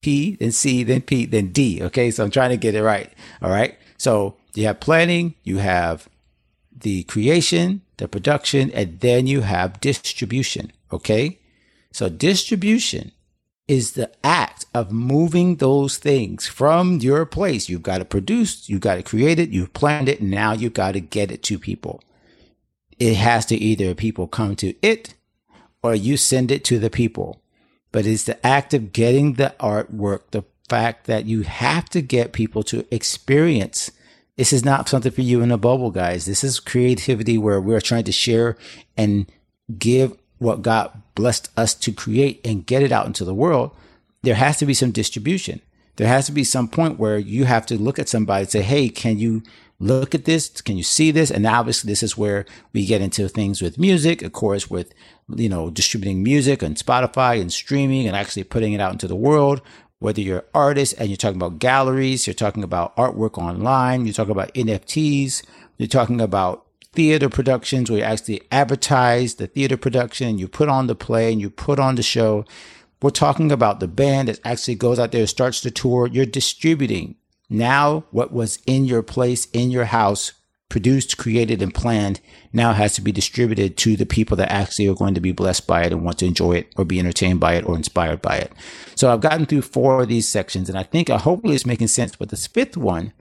P, 0.00 0.36
then 0.36 0.52
C, 0.52 0.82
then 0.82 1.00
P, 1.02 1.26
then 1.26 1.48
D. 1.48 1.82
Okay. 1.82 2.10
So 2.10 2.24
I'm 2.24 2.30
trying 2.30 2.50
to 2.50 2.56
get 2.56 2.74
it 2.74 2.82
right. 2.82 3.12
All 3.40 3.50
right. 3.50 3.76
So 3.96 4.36
you 4.54 4.66
have 4.66 4.80
planning, 4.80 5.34
you 5.42 5.58
have 5.58 6.08
the 6.76 7.04
creation, 7.04 7.82
the 7.96 8.08
production, 8.08 8.70
and 8.72 9.00
then 9.00 9.26
you 9.26 9.42
have 9.42 9.80
distribution. 9.80 10.72
Okay. 10.92 11.38
So 11.92 12.08
distribution 12.08 13.12
is 13.68 13.92
the 13.92 14.10
act 14.24 14.66
of 14.74 14.92
moving 14.92 15.56
those 15.56 15.96
things 15.96 16.46
from 16.46 16.98
your 16.98 17.24
place. 17.24 17.68
You've 17.68 17.82
got 17.82 17.98
to 17.98 18.04
produce, 18.04 18.68
you've 18.68 18.80
got 18.80 18.96
to 18.96 19.02
create 19.02 19.38
it, 19.38 19.50
you've 19.50 19.72
planned 19.72 20.08
it, 20.08 20.20
now 20.22 20.52
you've 20.52 20.74
got 20.74 20.92
to 20.92 21.00
get 21.00 21.30
it 21.30 21.42
to 21.44 21.58
people. 21.58 22.02
It 22.98 23.14
has 23.14 23.46
to 23.46 23.56
either 23.56 23.94
people 23.94 24.26
come 24.26 24.56
to 24.56 24.74
it 24.82 25.14
or 25.82 25.94
you 25.94 26.16
send 26.16 26.50
it 26.50 26.64
to 26.64 26.78
the 26.78 26.90
people. 26.90 27.40
But 27.90 28.06
it's 28.06 28.24
the 28.24 28.44
act 28.46 28.72
of 28.74 28.92
getting 28.92 29.34
the 29.34 29.54
artwork, 29.60 30.30
the 30.30 30.44
fact 30.68 31.06
that 31.06 31.26
you 31.26 31.42
have 31.42 31.88
to 31.90 32.00
get 32.00 32.32
people 32.32 32.62
to 32.64 32.86
experience. 32.90 33.90
This 34.36 34.52
is 34.52 34.64
not 34.64 34.88
something 34.88 35.12
for 35.12 35.20
you 35.20 35.42
in 35.42 35.50
a 35.50 35.58
bubble, 35.58 35.90
guys. 35.90 36.24
This 36.24 36.42
is 36.42 36.58
creativity 36.58 37.36
where 37.36 37.60
we're 37.60 37.80
trying 37.80 38.04
to 38.04 38.12
share 38.12 38.56
and 38.96 39.30
give 39.78 40.16
what 40.42 40.62
God 40.62 40.90
blessed 41.14 41.50
us 41.56 41.74
to 41.74 41.92
create 41.92 42.40
and 42.44 42.66
get 42.66 42.82
it 42.82 42.92
out 42.92 43.06
into 43.06 43.24
the 43.24 43.34
world, 43.34 43.70
there 44.22 44.34
has 44.34 44.58
to 44.58 44.66
be 44.66 44.74
some 44.74 44.90
distribution. 44.90 45.60
There 45.96 46.08
has 46.08 46.26
to 46.26 46.32
be 46.32 46.44
some 46.44 46.68
point 46.68 46.98
where 46.98 47.18
you 47.18 47.44
have 47.44 47.66
to 47.66 47.80
look 47.80 47.98
at 47.98 48.08
somebody 48.08 48.42
and 48.42 48.50
say, 48.50 48.62
Hey, 48.62 48.88
can 48.88 49.18
you 49.18 49.42
look 49.78 50.14
at 50.14 50.24
this? 50.24 50.48
Can 50.60 50.76
you 50.76 50.82
see 50.82 51.10
this? 51.10 51.30
And 51.30 51.46
obviously 51.46 51.88
this 51.88 52.02
is 52.02 52.16
where 52.16 52.46
we 52.72 52.86
get 52.86 53.02
into 53.02 53.28
things 53.28 53.60
with 53.60 53.78
music, 53.78 54.22
of 54.22 54.32
course, 54.32 54.70
with, 54.70 54.94
you 55.34 55.48
know, 55.48 55.70
distributing 55.70 56.22
music 56.22 56.62
on 56.62 56.74
Spotify 56.74 57.40
and 57.40 57.52
streaming 57.52 58.06
and 58.06 58.16
actually 58.16 58.44
putting 58.44 58.72
it 58.72 58.80
out 58.80 58.92
into 58.92 59.08
the 59.08 59.16
world. 59.16 59.60
Whether 59.98 60.20
you're 60.20 60.38
an 60.38 60.44
artist 60.54 60.94
and 60.98 61.08
you're 61.08 61.16
talking 61.16 61.36
about 61.36 61.58
galleries, 61.58 62.26
you're 62.26 62.34
talking 62.34 62.64
about 62.64 62.96
artwork 62.96 63.38
online, 63.38 64.06
you're 64.06 64.14
talking 64.14 64.32
about 64.32 64.54
NFTs, 64.54 65.44
you're 65.78 65.88
talking 65.88 66.20
about 66.20 66.66
theater 66.92 67.28
productions 67.28 67.90
where 67.90 68.00
you 68.00 68.04
actually 68.04 68.42
advertise 68.50 69.36
the 69.36 69.46
theater 69.46 69.76
production, 69.76 70.38
you 70.38 70.48
put 70.48 70.68
on 70.68 70.86
the 70.86 70.94
play 70.94 71.32
and 71.32 71.40
you 71.40 71.50
put 71.50 71.78
on 71.78 71.94
the 71.94 72.02
show. 72.02 72.44
We're 73.00 73.10
talking 73.10 73.50
about 73.50 73.80
the 73.80 73.88
band 73.88 74.28
that 74.28 74.40
actually 74.44 74.76
goes 74.76 74.98
out 74.98 75.12
there, 75.12 75.26
starts 75.26 75.60
the 75.60 75.70
tour. 75.70 76.06
You're 76.06 76.26
distributing 76.26 77.16
now 77.48 78.04
what 78.10 78.32
was 78.32 78.58
in 78.66 78.84
your 78.84 79.02
place, 79.02 79.46
in 79.46 79.70
your 79.70 79.86
house, 79.86 80.32
produced, 80.68 81.18
created, 81.18 81.60
and 81.60 81.74
planned 81.74 82.20
now 82.52 82.72
has 82.72 82.94
to 82.94 83.02
be 83.02 83.12
distributed 83.12 83.76
to 83.76 83.94
the 83.96 84.06
people 84.06 84.36
that 84.38 84.50
actually 84.50 84.88
are 84.88 84.94
going 84.94 85.14
to 85.14 85.20
be 85.20 85.32
blessed 85.32 85.66
by 85.66 85.82
it 85.82 85.92
and 85.92 86.02
want 86.02 86.18
to 86.18 86.26
enjoy 86.26 86.52
it 86.52 86.72
or 86.76 86.84
be 86.84 86.98
entertained 86.98 87.40
by 87.40 87.54
it 87.54 87.66
or 87.66 87.76
inspired 87.76 88.22
by 88.22 88.36
it. 88.36 88.52
So 88.94 89.12
I've 89.12 89.20
gotten 89.20 89.44
through 89.44 89.62
four 89.62 90.02
of 90.02 90.08
these 90.08 90.28
sections 90.28 90.70
and 90.70 90.78
I 90.78 90.82
think 90.82 91.10
uh, 91.10 91.18
hopefully 91.18 91.54
it's 91.54 91.66
making 91.66 91.88
sense. 91.88 92.16
But 92.16 92.30
this 92.30 92.46
fifth 92.46 92.76
one 92.76 93.12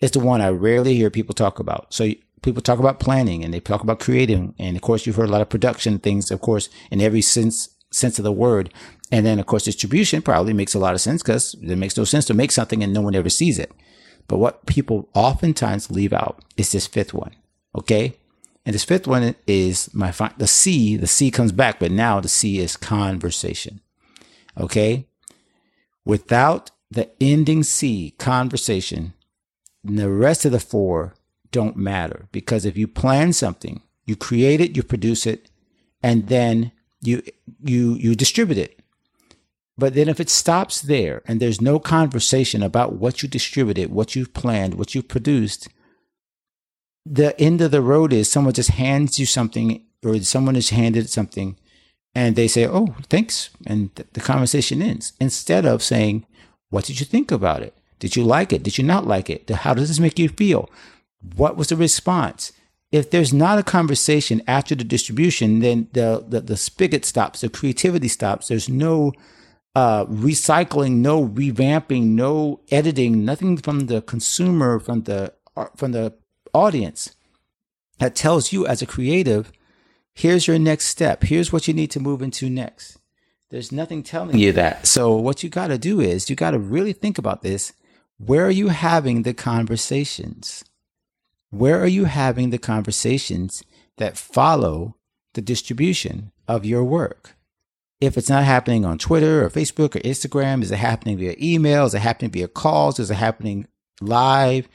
is 0.00 0.10
the 0.10 0.20
one 0.20 0.40
I 0.40 0.50
rarely 0.50 0.94
hear 0.94 1.10
people 1.10 1.34
talk 1.34 1.58
about. 1.58 1.92
So 1.94 2.10
people 2.42 2.62
talk 2.62 2.78
about 2.78 3.00
planning 3.00 3.44
and 3.44 3.52
they 3.52 3.60
talk 3.60 3.82
about 3.82 4.00
creating. 4.00 4.54
And 4.58 4.76
of 4.76 4.82
course, 4.82 5.06
you've 5.06 5.16
heard 5.16 5.28
a 5.28 5.32
lot 5.32 5.42
of 5.42 5.48
production 5.48 5.98
things, 5.98 6.30
of 6.30 6.40
course, 6.40 6.68
in 6.90 7.00
every 7.00 7.22
sense, 7.22 7.70
sense 7.90 8.18
of 8.18 8.24
the 8.24 8.32
word. 8.32 8.72
And 9.12 9.26
then, 9.26 9.38
of 9.38 9.46
course, 9.46 9.64
distribution 9.64 10.22
probably 10.22 10.52
makes 10.52 10.74
a 10.74 10.78
lot 10.78 10.94
of 10.94 11.00
sense 11.00 11.22
because 11.22 11.54
it 11.54 11.76
makes 11.76 11.96
no 11.96 12.04
sense 12.04 12.24
to 12.26 12.34
make 12.34 12.52
something 12.52 12.82
and 12.82 12.92
no 12.92 13.00
one 13.00 13.14
ever 13.14 13.30
sees 13.30 13.58
it. 13.58 13.72
But 14.28 14.38
what 14.38 14.66
people 14.66 15.08
oftentimes 15.14 15.90
leave 15.90 16.12
out 16.12 16.44
is 16.56 16.70
this 16.72 16.86
fifth 16.86 17.12
one. 17.12 17.34
Okay. 17.74 18.14
And 18.64 18.74
this 18.74 18.84
fifth 18.84 19.06
one 19.06 19.34
is 19.46 19.92
my, 19.94 20.12
the 20.36 20.46
C, 20.46 20.96
the 20.96 21.06
C 21.06 21.30
comes 21.30 21.50
back, 21.50 21.80
but 21.80 21.90
now 21.90 22.20
the 22.20 22.28
C 22.28 22.58
is 22.58 22.76
conversation. 22.76 23.80
Okay. 24.56 25.06
Without 26.04 26.70
the 26.90 27.10
ending 27.20 27.62
C, 27.62 28.14
conversation, 28.18 29.14
the 29.82 30.10
rest 30.10 30.44
of 30.44 30.52
the 30.52 30.60
four 30.60 31.14
don't 31.50 31.76
matter 31.76 32.28
because 32.32 32.64
if 32.64 32.76
you 32.76 32.86
plan 32.86 33.32
something, 33.32 33.82
you 34.06 34.16
create 34.16 34.60
it, 34.60 34.76
you 34.76 34.82
produce 34.82 35.26
it, 35.26 35.50
and 36.02 36.28
then 36.28 36.72
you 37.00 37.22
you 37.62 37.94
you 37.94 38.14
distribute 38.14 38.58
it. 38.58 38.80
But 39.78 39.94
then 39.94 40.08
if 40.08 40.20
it 40.20 40.28
stops 40.28 40.82
there 40.82 41.22
and 41.26 41.40
there's 41.40 41.60
no 41.60 41.78
conversation 41.78 42.62
about 42.62 42.94
what 42.94 43.22
you 43.22 43.28
distributed, 43.28 43.90
what 43.90 44.14
you've 44.14 44.34
planned, 44.34 44.74
what 44.74 44.94
you've 44.94 45.08
produced, 45.08 45.68
the 47.06 47.38
end 47.40 47.62
of 47.62 47.70
the 47.70 47.80
road 47.80 48.12
is 48.12 48.30
someone 48.30 48.52
just 48.52 48.70
hands 48.70 49.18
you 49.18 49.24
something 49.24 49.82
or 50.04 50.18
someone 50.20 50.54
has 50.54 50.68
handed 50.70 51.08
something 51.08 51.56
and 52.14 52.36
they 52.36 52.48
say, 52.48 52.66
Oh, 52.66 52.94
thanks. 53.08 53.50
And 53.66 53.94
th- 53.96 54.08
the 54.12 54.20
conversation 54.20 54.82
ends. 54.82 55.14
Instead 55.20 55.64
of 55.64 55.82
saying, 55.82 56.26
What 56.68 56.84
did 56.84 57.00
you 57.00 57.06
think 57.06 57.30
about 57.30 57.62
it? 57.62 57.74
Did 57.98 58.16
you 58.16 58.24
like 58.24 58.52
it? 58.52 58.62
Did 58.62 58.78
you 58.78 58.84
not 58.84 59.06
like 59.06 59.30
it? 59.30 59.48
How 59.48 59.74
does 59.74 59.88
this 59.88 60.00
make 60.00 60.18
you 60.18 60.28
feel? 60.28 60.68
What 61.36 61.56
was 61.56 61.68
the 61.68 61.76
response? 61.76 62.52
If 62.92 63.10
there's 63.10 63.32
not 63.32 63.58
a 63.58 63.62
conversation 63.62 64.42
after 64.46 64.74
the 64.74 64.84
distribution, 64.84 65.60
then 65.60 65.88
the, 65.92 66.24
the, 66.26 66.40
the 66.40 66.56
spigot 66.56 67.04
stops, 67.04 67.40
the 67.40 67.48
creativity 67.48 68.08
stops. 68.08 68.48
There's 68.48 68.68
no 68.68 69.12
uh, 69.76 70.06
recycling, 70.06 70.96
no 70.96 71.28
revamping, 71.28 72.06
no 72.08 72.60
editing, 72.70 73.24
nothing 73.24 73.56
from 73.56 73.86
the 73.86 74.02
consumer, 74.02 74.80
from 74.80 75.02
the 75.02 75.32
from 75.76 75.92
the 75.92 76.14
audience 76.54 77.14
that 77.98 78.16
tells 78.16 78.52
you 78.52 78.66
as 78.66 78.82
a 78.82 78.86
creative, 78.86 79.52
here's 80.14 80.46
your 80.46 80.58
next 80.58 80.86
step. 80.86 81.22
Here's 81.22 81.52
what 81.52 81.68
you 81.68 81.74
need 81.74 81.90
to 81.92 82.00
move 82.00 82.22
into 82.22 82.48
next. 82.48 82.98
There's 83.50 83.70
nothing 83.70 84.02
telling 84.02 84.38
you 84.38 84.52
that. 84.52 84.86
So 84.86 85.14
what 85.14 85.42
you 85.42 85.50
got 85.50 85.68
to 85.68 85.78
do 85.78 86.00
is 86.00 86.30
you 86.30 86.36
got 86.36 86.52
to 86.52 86.58
really 86.58 86.92
think 86.92 87.18
about 87.18 87.42
this. 87.42 87.72
Where 88.16 88.46
are 88.46 88.50
you 88.50 88.68
having 88.68 89.22
the 89.22 89.34
conversations? 89.34 90.64
Where 91.50 91.80
are 91.80 91.86
you 91.86 92.04
having 92.04 92.50
the 92.50 92.58
conversations 92.58 93.64
that 93.98 94.16
follow 94.16 94.96
the 95.34 95.42
distribution 95.42 96.30
of 96.46 96.64
your 96.64 96.84
work? 96.84 97.34
If 98.00 98.16
it's 98.16 98.30
not 98.30 98.44
happening 98.44 98.84
on 98.84 98.98
Twitter 98.98 99.44
or 99.44 99.50
Facebook 99.50 99.94
or 99.94 100.00
Instagram, 100.00 100.62
is 100.62 100.70
it 100.70 100.76
happening 100.78 101.18
via 101.18 101.34
email? 101.40 101.84
Is 101.84 101.94
it 101.94 101.98
happening 101.98 102.30
via 102.30 102.48
calls? 102.48 102.98
Is 102.98 103.10
it 103.10 103.16
happening 103.16 103.66
live? 104.00 104.68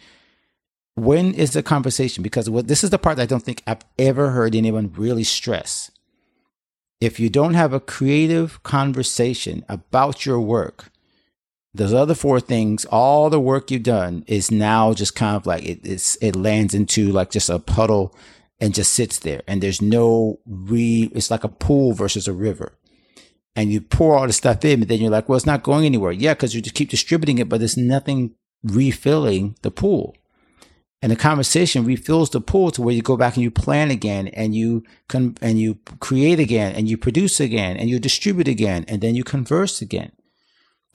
When 0.96 1.34
is 1.34 1.54
the 1.54 1.64
conversation? 1.64 2.24
Because 2.24 2.50
what 2.50 2.68
this 2.68 2.84
is 2.84 2.90
the 2.90 3.00
part 3.00 3.20
I 3.20 3.26
don't 3.26 3.44
think 3.44 3.64
I've 3.66 3.86
ever 3.98 4.32
heard 4.32 4.54
anyone 4.54 4.94
really 4.96 5.24
stress. 5.24 5.92
If 7.02 7.20
you 7.20 7.30
don't 7.30 7.56
have 7.56 7.74
a 7.74 7.80
creative 7.80 8.64
conversation 8.64 9.66
about 9.68 10.26
your 10.26 10.40
work, 10.40 10.92
those 11.76 11.94
other 11.94 12.16
four 12.16 12.40
things, 12.40 12.86
all 12.86 13.30
the 13.30 13.40
work 13.40 13.70
you've 13.70 13.84
done 13.84 14.24
is 14.28 14.52
now 14.52 14.94
just 14.94 15.16
kind 15.16 15.36
of 15.36 15.46
like 15.46 15.64
it, 15.64 16.18
it 16.22 16.36
lands 16.36 16.74
into 16.74 17.12
like 17.12 17.32
just 17.32 17.50
a 17.50 17.60
puddle 17.60 18.16
and 18.60 18.74
just 18.74 18.94
sits 18.94 19.20
there. 19.20 19.42
And 19.48 19.62
there's 19.62 19.82
no 19.82 20.40
re 20.46 21.12
it's 21.14 21.32
like 21.32 21.44
a 21.44 21.50
pool 21.50 21.94
versus 21.94 22.28
a 22.28 22.34
river. 22.34 22.78
And 23.56 23.72
you 23.72 23.80
pour 23.80 24.18
all 24.18 24.28
the 24.28 24.34
stuff 24.34 24.66
in, 24.66 24.80
but 24.80 24.90
then 24.90 25.00
you're 25.00 25.10
like, 25.10 25.30
well, 25.30 25.38
it's 25.38 25.46
not 25.46 25.64
going 25.64 25.86
anywhere. 25.86 26.12
Yeah, 26.12 26.34
because 26.34 26.54
you 26.54 26.62
just 26.62 26.76
keep 26.76 26.90
distributing 26.90 27.38
it, 27.38 27.48
but 27.48 27.60
there's 27.60 27.78
nothing 27.78 28.36
refilling 28.64 29.56
the 29.62 29.72
pool. 29.72 30.16
And 31.02 31.12
the 31.12 31.16
conversation 31.16 31.86
refills 31.86 32.32
the 32.32 32.42
pool 32.42 32.72
to 32.72 32.82
where 32.82 32.96
you 32.96 33.02
go 33.02 33.16
back 33.16 33.36
and 33.36 33.44
you 33.44 33.52
plan 33.52 33.92
again 33.92 34.28
and 34.30 34.56
you 34.56 34.84
con- 35.08 35.38
and 35.42 35.60
you 35.60 35.76
create 36.00 36.40
again 36.40 36.74
and 36.74 36.90
you 36.90 36.98
produce 36.98 37.40
again 37.40 37.78
and 37.78 37.90
you 37.90 38.00
distribute 38.00 38.48
again 38.48 38.86
and 38.88 39.02
then 39.02 39.14
you 39.14 39.24
converse 39.24 39.82
again. 39.82 40.12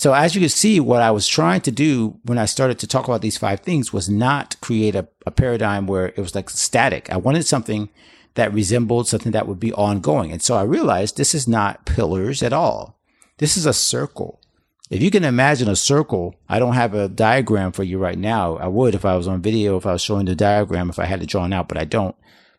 So 0.00 0.14
as 0.14 0.34
you 0.34 0.40
can 0.40 0.48
see, 0.48 0.80
what 0.80 1.02
I 1.02 1.10
was 1.10 1.28
trying 1.28 1.60
to 1.60 1.70
do 1.70 2.18
when 2.24 2.38
I 2.38 2.46
started 2.46 2.78
to 2.78 2.86
talk 2.86 3.06
about 3.06 3.20
these 3.20 3.36
five 3.36 3.60
things 3.60 3.92
was 3.92 4.08
not 4.08 4.58
create 4.62 4.94
a, 4.94 5.06
a 5.26 5.30
paradigm 5.30 5.86
where 5.86 6.06
it 6.06 6.16
was 6.16 6.34
like 6.34 6.48
static. 6.48 7.12
I 7.12 7.18
wanted 7.18 7.44
something 7.46 7.90
that 8.32 8.50
resembled 8.54 9.08
something 9.08 9.32
that 9.32 9.46
would 9.46 9.60
be 9.60 9.74
ongoing. 9.74 10.32
And 10.32 10.40
so 10.40 10.56
I 10.56 10.62
realized 10.62 11.18
this 11.18 11.34
is 11.34 11.46
not 11.46 11.84
pillars 11.84 12.42
at 12.42 12.54
all. 12.54 12.98
This 13.36 13.58
is 13.58 13.66
a 13.66 13.74
circle. 13.74 14.40
If 14.88 15.02
you 15.02 15.10
can 15.10 15.22
imagine 15.22 15.68
a 15.68 15.76
circle, 15.76 16.34
I 16.48 16.58
don't 16.58 16.72
have 16.72 16.94
a 16.94 17.06
diagram 17.06 17.70
for 17.70 17.84
you 17.84 17.98
right 17.98 18.18
now. 18.18 18.56
I 18.56 18.68
would 18.68 18.94
if 18.94 19.04
I 19.04 19.18
was 19.18 19.28
on 19.28 19.42
video, 19.42 19.76
if 19.76 19.84
I 19.84 19.92
was 19.92 20.00
showing 20.00 20.24
the 20.24 20.34
diagram, 20.34 20.88
if 20.88 20.98
I 20.98 21.04
had 21.04 21.22
it 21.22 21.28
drawn 21.28 21.52
out, 21.52 21.68
but 21.68 21.76
I 21.76 21.84
don't. 21.84 22.16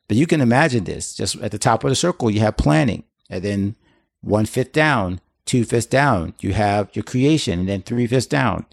But 0.07 0.15
you 0.15 0.27
can 0.27 0.41
imagine 0.41 0.83
this. 0.83 1.15
Just 1.15 1.37
at 1.37 1.49
the 1.49 1.57
top 1.57 1.83
of 1.83 1.89
the 1.89 1.95
circle, 1.95 2.29
you 2.29 2.41
have 2.41 2.55
planning, 2.55 3.03
and 3.31 3.43
then 3.43 3.75
one 4.21 4.45
fifth 4.45 4.73
down, 4.73 5.21
two 5.45 5.65
fifths 5.65 5.87
down, 5.87 6.33
you 6.39 6.53
have 6.53 6.89
your 6.93 7.03
creation, 7.03 7.59
and 7.59 7.69
then 7.69 7.81
three 7.81 8.07
fifths 8.07 8.27
down, 8.27 8.65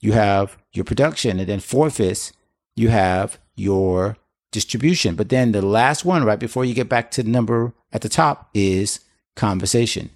you 0.00 0.12
have 0.12 0.56
your 0.72 0.84
production, 0.84 1.38
and 1.38 1.48
then 1.48 1.60
four 1.60 1.90
fifths, 1.90 2.32
you 2.74 2.88
have 2.88 3.38
your 3.54 4.16
distribution. 4.52 5.14
But 5.14 5.28
then 5.28 5.52
the 5.52 5.62
last 5.62 6.04
one, 6.04 6.24
right 6.24 6.38
before 6.38 6.64
you 6.64 6.74
get 6.74 6.88
back 6.88 7.10
to 7.12 7.22
the 7.22 7.30
number 7.30 7.72
at 7.92 8.02
the 8.02 8.08
top, 8.08 8.50
is 8.54 9.00
conversation. 9.34 10.10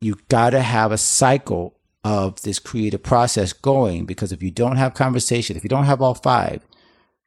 You 0.00 0.18
got 0.28 0.50
to 0.50 0.62
have 0.62 0.92
a 0.92 0.98
cycle 0.98 1.76
of 2.02 2.40
this 2.42 2.58
creative 2.58 3.02
process 3.02 3.52
going 3.52 4.06
because 4.06 4.32
if 4.32 4.42
you 4.42 4.50
don't 4.50 4.76
have 4.76 4.94
conversation, 4.94 5.56
if 5.56 5.62
you 5.62 5.68
don't 5.68 5.84
have 5.84 6.00
all 6.00 6.14
five, 6.14 6.66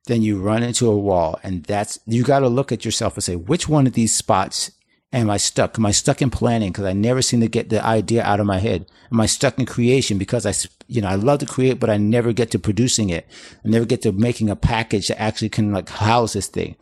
then 0.07 0.21
you 0.21 0.41
run 0.41 0.63
into 0.63 0.89
a 0.89 0.97
wall. 0.97 1.39
And 1.43 1.63
that's, 1.63 1.99
you 2.05 2.23
got 2.23 2.39
to 2.39 2.47
look 2.47 2.71
at 2.71 2.83
yourself 2.83 3.15
and 3.15 3.23
say, 3.23 3.35
which 3.35 3.69
one 3.69 3.87
of 3.87 3.93
these 3.93 4.15
spots 4.15 4.71
am 5.13 5.29
I 5.29 5.37
stuck? 5.37 5.77
Am 5.77 5.85
I 5.85 5.91
stuck 5.91 6.21
in 6.21 6.29
planning 6.29 6.71
because 6.71 6.85
I 6.85 6.93
never 6.93 7.21
seem 7.21 7.39
to 7.41 7.47
get 7.47 7.69
the 7.69 7.83
idea 7.85 8.23
out 8.23 8.39
of 8.39 8.47
my 8.47 8.57
head? 8.57 8.87
Am 9.11 9.21
I 9.21 9.27
stuck 9.27 9.59
in 9.59 9.65
creation 9.65 10.17
because 10.17 10.45
I, 10.45 10.53
you 10.87 11.01
know, 11.01 11.07
I 11.07 11.15
love 11.15 11.39
to 11.39 11.45
create, 11.45 11.79
but 11.79 11.89
I 11.89 11.97
never 11.97 12.33
get 12.33 12.51
to 12.51 12.59
producing 12.59 13.09
it. 13.09 13.27
I 13.63 13.69
never 13.69 13.85
get 13.85 14.01
to 14.01 14.11
making 14.11 14.49
a 14.49 14.55
package 14.55 15.07
that 15.07 15.21
actually 15.21 15.49
can 15.49 15.71
like 15.71 15.87
house 15.87 16.33
this 16.33 16.47
thing. 16.47 16.75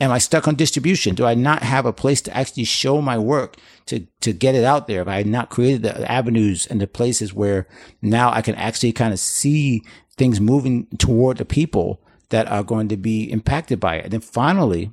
Am 0.00 0.12
I 0.12 0.18
stuck 0.18 0.46
on 0.46 0.54
distribution? 0.54 1.16
Do 1.16 1.24
I 1.24 1.34
not 1.34 1.64
have 1.64 1.84
a 1.84 1.92
place 1.92 2.20
to 2.22 2.36
actually 2.36 2.64
show 2.64 3.02
my 3.02 3.18
work 3.18 3.56
to, 3.86 4.06
to 4.20 4.32
get 4.32 4.54
it 4.54 4.62
out 4.62 4.86
there? 4.86 4.98
Have 4.98 5.08
I 5.08 5.24
not 5.24 5.50
created 5.50 5.82
the 5.82 6.10
avenues 6.10 6.66
and 6.66 6.80
the 6.80 6.86
places 6.86 7.34
where 7.34 7.66
now 8.00 8.30
I 8.30 8.42
can 8.42 8.54
actually 8.54 8.92
kind 8.92 9.12
of 9.12 9.18
see 9.18 9.82
things 10.16 10.40
moving 10.40 10.86
toward 10.98 11.38
the 11.38 11.44
people 11.44 12.00
that 12.28 12.46
are 12.46 12.62
going 12.62 12.86
to 12.88 12.96
be 12.96 13.24
impacted 13.24 13.80
by 13.80 13.96
it? 13.96 14.04
And 14.04 14.12
then 14.12 14.20
finally, 14.20 14.92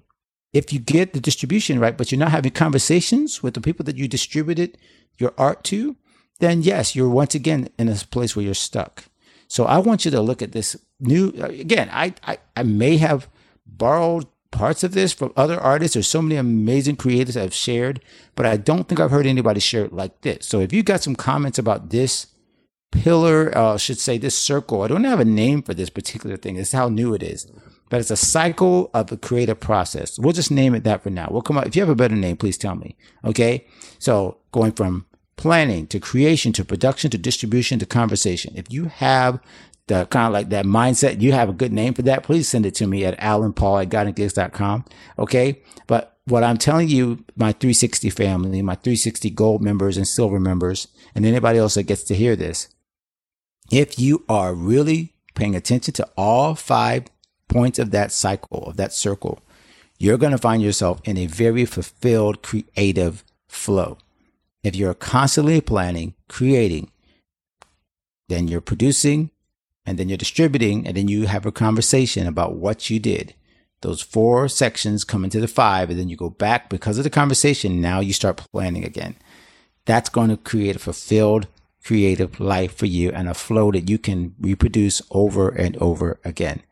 if 0.56 0.72
you 0.72 0.80
get 0.80 1.12
the 1.12 1.20
distribution 1.20 1.80
right, 1.80 1.98
but 1.98 2.12
you're 2.12 2.18
not 2.20 2.32
having 2.32 2.52
conversations 2.52 3.44
with 3.44 3.56
the 3.56 3.62
people 3.62 3.84
that 3.84 3.98
you 3.98 4.08
distributed 4.08 4.78
your 5.18 5.34
art 5.38 5.66
to, 5.66 5.98
then 6.40 6.62
yes, 6.62 6.96
you're 6.96 7.10
once 7.10 7.36
again 7.36 7.68
in 7.78 7.90
a 7.90 7.96
place 7.96 8.36
where 8.36 8.46
you're 8.46 8.54
stuck. 8.54 9.04
So 9.50 9.66
I 9.66 9.80
want 9.80 10.06
you 10.06 10.12
to 10.12 10.22
look 10.22 10.42
at 10.42 10.54
this 10.54 10.78
new, 10.98 11.34
again, 11.44 11.90
I, 11.92 12.14
I, 12.24 12.38
I 12.56 12.64
may 12.64 12.96
have 12.98 13.28
borrowed 13.66 14.28
parts 14.52 14.82
of 14.86 14.94
this 14.94 15.12
from 15.12 15.34
other 15.36 15.60
artists. 15.60 15.96
There's 15.96 16.08
so 16.08 16.22
many 16.22 16.38
amazing 16.38 16.96
creators 16.96 17.36
have 17.36 17.54
shared, 17.54 18.02
but 18.36 18.46
I 18.46 18.56
don't 18.56 18.88
think 18.88 19.02
I've 19.02 19.12
heard 19.12 19.26
anybody 19.26 19.60
share 19.60 19.84
it 19.84 19.92
like 19.92 20.22
this. 20.22 20.48
So 20.48 20.62
if 20.62 20.72
you 20.72 20.84
got 20.84 21.04
some 21.04 21.18
comments 21.18 21.60
about 21.60 21.90
this 21.90 22.28
pillar, 22.92 23.56
uh, 23.58 23.78
should 23.78 24.00
say 24.00 24.18
this 24.18 24.38
circle, 24.38 24.84
I 24.84 24.88
don't 24.88 25.04
have 25.04 25.20
a 25.20 25.26
name 25.26 25.64
for 25.64 25.74
this 25.74 25.90
particular 25.90 26.38
thing. 26.38 26.56
It's 26.56 26.72
how 26.72 26.88
new 26.88 27.14
it 27.14 27.24
is 27.24 27.52
but 27.90 28.00
it's 28.00 28.12
a 28.12 28.18
cycle 28.18 28.90
of 28.94 29.08
the 29.08 29.18
creative 29.18 29.60
process. 29.60 30.18
We'll 30.18 30.34
just 30.34 30.52
name 30.52 30.76
it 30.76 30.84
that 30.84 31.04
for 31.04 31.10
now. 31.10 31.28
We'll 31.30 31.42
come 31.42 31.58
up. 31.58 31.68
If 31.68 31.76
you 31.76 31.82
have 31.82 31.90
a 31.90 31.96
better 31.96 32.16
name, 32.16 32.38
please 32.38 32.58
tell 32.58 32.76
me. 32.76 32.98
Okay. 33.24 33.68
So 34.00 34.38
going 34.52 34.72
from 34.72 35.06
planning 35.38 35.86
to 35.88 36.00
creation 36.00 36.54
to 36.54 36.66
production 36.66 37.12
to 37.12 37.18
distribution 37.18 37.80
to 37.80 37.86
conversation. 37.86 38.54
If 38.56 38.72
you 38.72 38.86
have 38.86 39.40
the 39.88 40.06
kind 40.08 40.28
of 40.28 40.34
like 40.34 40.50
that 40.50 40.66
mindset, 40.66 41.22
you 41.22 41.32
have 41.34 41.50
a 41.50 41.54
good 41.54 41.72
name 41.72 41.94
for 41.94 42.02
that, 42.04 42.24
please 42.24 42.48
send 42.48 42.66
it 42.66 42.74
to 42.76 42.88
me 42.88 43.06
at 43.06 43.20
alanpaul 43.20 43.84
at 43.84 43.90
godandgigs.com. 43.90 44.86
Okay. 45.20 45.62
But 45.88 46.18
what 46.26 46.44
I'm 46.44 46.58
telling 46.58 46.90
you, 46.90 47.24
my 47.36 47.52
360 47.52 48.10
family, 48.10 48.62
my 48.62 48.76
360 48.76 49.30
gold 49.30 49.62
members 49.62 49.96
and 49.98 50.08
silver 50.08 50.40
members, 50.40 50.88
and 51.14 51.26
anybody 51.26 51.60
else 51.60 51.76
that 51.76 51.84
gets 51.84 52.04
to 52.06 52.16
hear 52.16 52.36
this, 52.36 52.70
if 53.72 54.00
you 54.00 54.24
are 54.28 54.54
really 54.54 55.14
paying 55.36 55.56
attention 55.56 55.94
to 55.94 56.10
all 56.18 56.56
five 56.56 57.04
points 57.48 57.80
of 57.80 57.92
that 57.92 58.12
cycle, 58.12 58.64
of 58.66 58.78
that 58.78 58.94
circle, 58.94 59.40
you're 59.98 60.18
going 60.18 60.32
to 60.32 60.38
find 60.38 60.62
yourself 60.62 61.02
in 61.04 61.18
a 61.18 61.28
very 61.28 61.66
fulfilled 61.66 62.42
creative 62.42 63.24
flow. 63.48 63.98
If 64.64 64.76
you're 64.76 64.94
constantly 64.94 65.62
planning, 65.62 66.16
creating, 66.28 66.92
then 68.28 68.48
you're 68.48 68.62
producing, 68.62 69.32
and 69.86 69.98
then 69.98 70.10
you're 70.10 70.18
distributing, 70.18 70.88
and 70.88 70.98
then 70.98 71.08
you 71.08 71.28
have 71.28 71.46
a 71.46 71.52
conversation 71.52 72.28
about 72.28 72.56
what 72.56 72.90
you 72.90 73.00
did. 73.00 73.36
Those 73.82 74.02
four 74.02 74.48
sections 74.48 75.04
come 75.04 75.24
into 75.24 75.40
the 75.40 75.48
five, 75.48 75.90
and 75.90 76.00
then 76.00 76.10
you 76.10 76.18
go 76.18 76.32
back 76.32 76.70
because 76.70 76.98
of 76.98 77.04
the 77.04 77.10
conversation. 77.10 77.82
Now 77.82 78.00
you 78.00 78.14
start 78.14 78.44
planning 78.52 78.84
again. 78.84 79.16
That's 79.86 80.10
going 80.10 80.30
to 80.30 80.38
create 80.38 80.76
a 80.76 80.80
fulfilled 80.80 81.48
creative 81.84 82.40
life 82.40 82.76
for 82.76 82.88
you 82.88 83.12
and 83.12 83.30
a 83.30 83.36
flow 83.36 83.72
that 83.72 83.88
you 83.88 84.00
can 84.00 84.34
reproduce 84.42 85.04
over 85.12 85.50
and 85.50 85.78
over 85.78 86.20
again. 86.26 86.64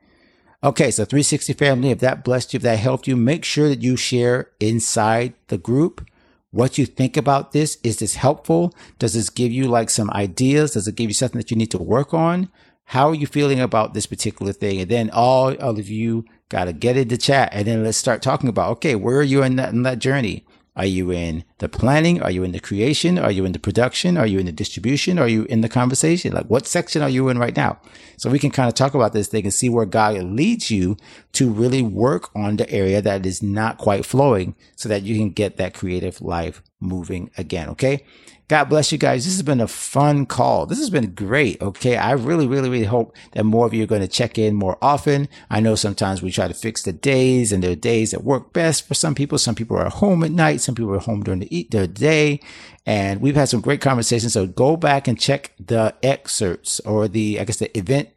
Okay, 0.63 0.91
so 0.91 1.04
360 1.04 1.52
family, 1.54 1.89
if 1.89 1.99
that 1.99 2.23
blessed 2.23 2.54
you, 2.54 2.58
if 2.58 2.63
that 2.63 2.80
helped 2.80 3.06
you, 3.06 3.17
make 3.17 3.43
sure 3.43 3.67
that 3.67 3.82
you 3.82 3.97
share 3.97 4.52
inside 4.62 5.34
the 5.47 5.58
group 5.58 6.08
what 6.52 6.78
you 6.78 6.86
think 6.86 7.17
about 7.17 7.52
this. 7.52 7.80
Is 7.84 7.97
this 7.97 8.15
helpful? 8.15 8.73
Does 8.97 9.13
this 9.13 9.30
give 9.30 9.52
you 9.52 9.67
like 9.67 9.89
some 9.89 10.10
ideas? 10.12 10.71
Does 10.71 10.88
it 10.88 10.95
give 10.95 11.10
you 11.10 11.13
something 11.13 11.38
that 11.38 11.52
you 11.52 11.58
need 11.58 11.71
to 11.71 11.78
work 11.78 12.13
on? 12.13 12.49
How 12.86 13.10
are 13.10 13.15
you 13.15 13.28
feeling 13.28 13.60
about 13.60 13.93
this 13.93 14.06
particular 14.06 14.54
thing? 14.54 14.80
And 14.80 14.89
then 14.89 15.10
all, 15.10 15.54
all 15.58 15.78
of 15.78 15.89
you 15.89 16.23
got 16.47 16.65
to 16.65 16.73
get 16.73 16.95
into 16.95 17.17
chat 17.17 17.49
and 17.52 17.67
then 17.67 17.84
let's 17.84 17.97
start 17.97 18.21
talking 18.21 18.47
about, 18.47 18.71
okay, 18.71 18.95
where 18.95 19.17
are 19.17 19.23
you 19.23 19.43
in 19.43 19.58
that, 19.58 19.73
in 19.73 19.84
that 19.84 19.99
journey? 19.99 20.45
Are 20.75 20.86
you 20.86 21.12
in 21.12 21.43
the 21.59 21.69
planning? 21.69 22.21
Are 22.21 22.31
you 22.31 22.43
in 22.43 22.51
the 22.51 22.59
creation? 22.59 23.19
Are 23.19 23.31
you 23.31 23.45
in 23.45 23.51
the 23.51 23.59
production? 23.59 24.17
Are 24.17 24.25
you 24.25 24.39
in 24.39 24.47
the 24.47 24.51
distribution? 24.51 25.19
Are 25.19 25.27
you 25.27 25.43
in 25.43 25.62
the 25.62 25.69
conversation? 25.69 26.33
Like 26.33 26.47
what 26.47 26.65
section 26.65 27.03
are 27.03 27.09
you 27.09 27.29
in 27.29 27.38
right 27.38 27.55
now? 27.55 27.79
So 28.17 28.29
we 28.29 28.39
can 28.39 28.49
kind 28.49 28.67
of 28.67 28.73
talk 28.73 28.95
about 28.95 29.13
this 29.13 29.27
thing 29.27 29.43
and 29.43 29.53
see 29.53 29.69
where 29.69 29.86
God 29.86 30.15
leads 30.23 30.71
you 30.71 30.97
to 31.34 31.52
really 31.52 31.82
work 31.82 32.34
on 32.36 32.58
the 32.58 32.69
area 32.69 33.02
that 33.02 33.26
is 33.26 33.41
not 33.41 33.80
quite 33.80 34.06
flowing 34.06 34.56
so 34.76 34.88
that 34.88 35.02
you 35.02 35.17
can 35.17 35.32
get 35.32 35.58
that 35.58 35.74
creative 35.74 36.22
life 36.22 36.62
moving 36.80 37.30
again. 37.38 37.69
Okay. 37.69 38.06
God 38.50 38.65
bless 38.65 38.91
you 38.91 39.00
guys. 39.00 39.26
This 39.26 39.34
has 39.34 39.41
been 39.41 39.62
a 39.62 39.67
fun 39.67 40.28
call. 40.28 40.67
This 40.67 40.78
has 40.78 40.91
been 40.91 41.15
great. 41.15 41.60
Okay. 41.60 41.98
I 41.98 42.12
really, 42.12 42.46
really, 42.46 42.69
really 42.69 42.86
hope 42.86 43.15
that 43.32 43.46
more 43.46 43.65
of 43.65 43.74
you 43.74 43.84
are 43.84 43.88
going 43.88 44.02
to 44.02 44.08
check 44.08 44.38
in 44.38 44.54
more 44.54 44.78
often. 44.80 45.28
I 45.50 45.60
know 45.60 45.74
sometimes 45.74 46.22
we 46.22 46.30
try 46.30 46.48
to 46.48 46.54
fix 46.54 46.84
the 46.84 46.93
days 46.93 47.52
and 47.52 47.63
there 47.63 47.72
are 47.72 47.76
days 47.76 48.12
that 48.12 48.24
work 48.24 48.54
best 48.54 48.88
for 48.88 48.93
some 48.93 49.15
people. 49.15 49.39
Some 49.39 49.56
people 49.56 49.78
are 49.78 49.89
home 49.89 50.24
at 50.24 50.32
night. 50.32 50.62
Some 50.62 50.76
people 50.76 50.93
are 50.93 51.00
home 51.00 51.24
during 51.24 51.39
the, 51.39 51.67
the 51.72 51.88
day. 51.88 52.41
And 52.86 53.22
we've 53.22 53.36
had 53.36 53.50
some 53.50 53.62
great 53.62 53.82
conversations. 53.82 54.34
So 54.34 54.46
go 54.46 54.78
back 54.78 55.08
and 55.08 55.19
check 55.19 55.54
the 55.58 55.96
excerpts 56.04 56.80
or 56.82 57.08
the, 57.08 57.39
I 57.39 57.46
guess 57.46 57.58
the 57.58 57.76
event 57.76 58.10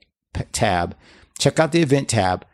tab. 0.53 0.97
Check 1.39 1.59
out 1.59 1.73
the 1.73 1.81
event 1.81 2.11
tab 2.11 2.45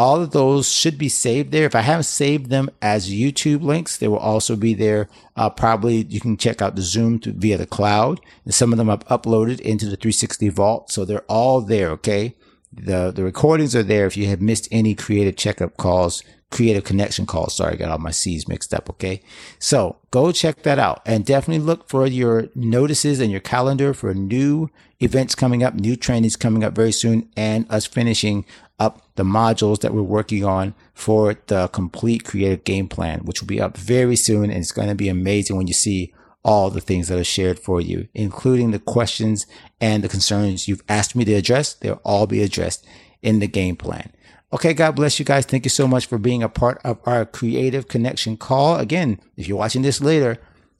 all 0.00 0.22
of 0.22 0.30
those 0.30 0.72
should 0.72 0.96
be 0.96 1.10
saved 1.10 1.52
there. 1.52 1.66
If 1.66 1.74
I 1.74 1.82
haven't 1.82 2.04
saved 2.04 2.48
them 2.48 2.70
as 2.80 3.12
YouTube 3.12 3.62
links, 3.62 3.98
they 3.98 4.08
will 4.08 4.16
also 4.16 4.56
be 4.56 4.72
there. 4.72 5.10
Uh, 5.36 5.50
probably 5.50 6.04
you 6.04 6.20
can 6.20 6.38
check 6.38 6.62
out 6.62 6.74
the 6.74 6.80
Zoom 6.80 7.18
to, 7.18 7.32
via 7.32 7.58
the 7.58 7.66
cloud. 7.66 8.18
And 8.46 8.54
some 8.54 8.72
of 8.72 8.78
them 8.78 8.88
I've 8.88 9.06
uploaded 9.08 9.60
into 9.60 9.84
the 9.84 9.96
360 9.96 10.48
vault. 10.48 10.90
So 10.90 11.04
they're 11.04 11.26
all 11.28 11.60
there. 11.60 11.90
Okay. 11.90 12.34
The, 12.72 13.10
the 13.10 13.22
recordings 13.22 13.76
are 13.76 13.82
there. 13.82 14.06
If 14.06 14.16
you 14.16 14.26
have 14.28 14.40
missed 14.40 14.68
any 14.72 14.94
creative 14.94 15.36
checkup 15.36 15.76
calls, 15.76 16.22
creative 16.50 16.84
connection 16.84 17.26
calls. 17.26 17.56
Sorry, 17.56 17.74
I 17.74 17.76
got 17.76 17.90
all 17.90 17.98
my 17.98 18.10
C's 18.10 18.48
mixed 18.48 18.74
up. 18.74 18.90
Okay. 18.90 19.22
So 19.58 19.96
go 20.10 20.32
check 20.32 20.62
that 20.62 20.78
out 20.78 21.00
and 21.06 21.24
definitely 21.24 21.64
look 21.64 21.88
for 21.88 22.06
your 22.06 22.48
notices 22.54 23.20
and 23.20 23.30
your 23.30 23.40
calendar 23.40 23.94
for 23.94 24.12
new 24.14 24.68
events 24.98 25.34
coming 25.34 25.62
up, 25.62 25.74
new 25.74 25.96
trainings 25.96 26.36
coming 26.36 26.64
up 26.64 26.74
very 26.74 26.92
soon, 26.92 27.28
and 27.36 27.66
us 27.70 27.86
finishing 27.86 28.44
up 28.78 29.02
the 29.14 29.22
modules 29.22 29.80
that 29.80 29.94
we're 29.94 30.02
working 30.02 30.44
on 30.44 30.74
for 30.94 31.36
the 31.46 31.68
complete 31.68 32.24
creative 32.24 32.64
game 32.64 32.88
plan, 32.88 33.20
which 33.20 33.40
will 33.40 33.48
be 33.48 33.60
up 33.60 33.76
very 33.76 34.16
soon. 34.16 34.44
And 34.44 34.60
it's 34.60 34.72
going 34.72 34.88
to 34.88 34.94
be 34.94 35.08
amazing 35.08 35.56
when 35.56 35.66
you 35.66 35.74
see 35.74 36.12
all 36.42 36.70
the 36.70 36.80
things 36.80 37.08
that 37.08 37.18
are 37.18 37.24
shared 37.24 37.58
for 37.58 37.80
you, 37.80 38.08
including 38.14 38.70
the 38.70 38.78
questions 38.78 39.46
and 39.80 40.02
the 40.02 40.08
concerns 40.08 40.66
you've 40.66 40.82
asked 40.88 41.14
me 41.14 41.24
to 41.26 41.34
address. 41.34 41.74
They'll 41.74 42.00
all 42.04 42.26
be 42.26 42.42
addressed 42.42 42.86
in 43.22 43.38
the 43.40 43.46
game 43.46 43.76
plan. 43.76 44.12
Okay. 44.52 44.74
God 44.74 44.96
bless 44.96 45.18
you 45.18 45.24
guys. 45.24 45.46
Thank 45.46 45.64
you 45.64 45.70
so 45.70 45.86
much 45.86 46.06
for 46.06 46.18
being 46.18 46.42
a 46.42 46.48
part 46.48 46.80
of 46.84 46.98
our 47.04 47.24
creative 47.24 47.88
connection 47.88 48.36
call. 48.36 48.76
Again, 48.76 49.20
if 49.36 49.46
you're 49.46 49.58
watching 49.58 49.82
this 49.82 50.00
later, 50.00 50.38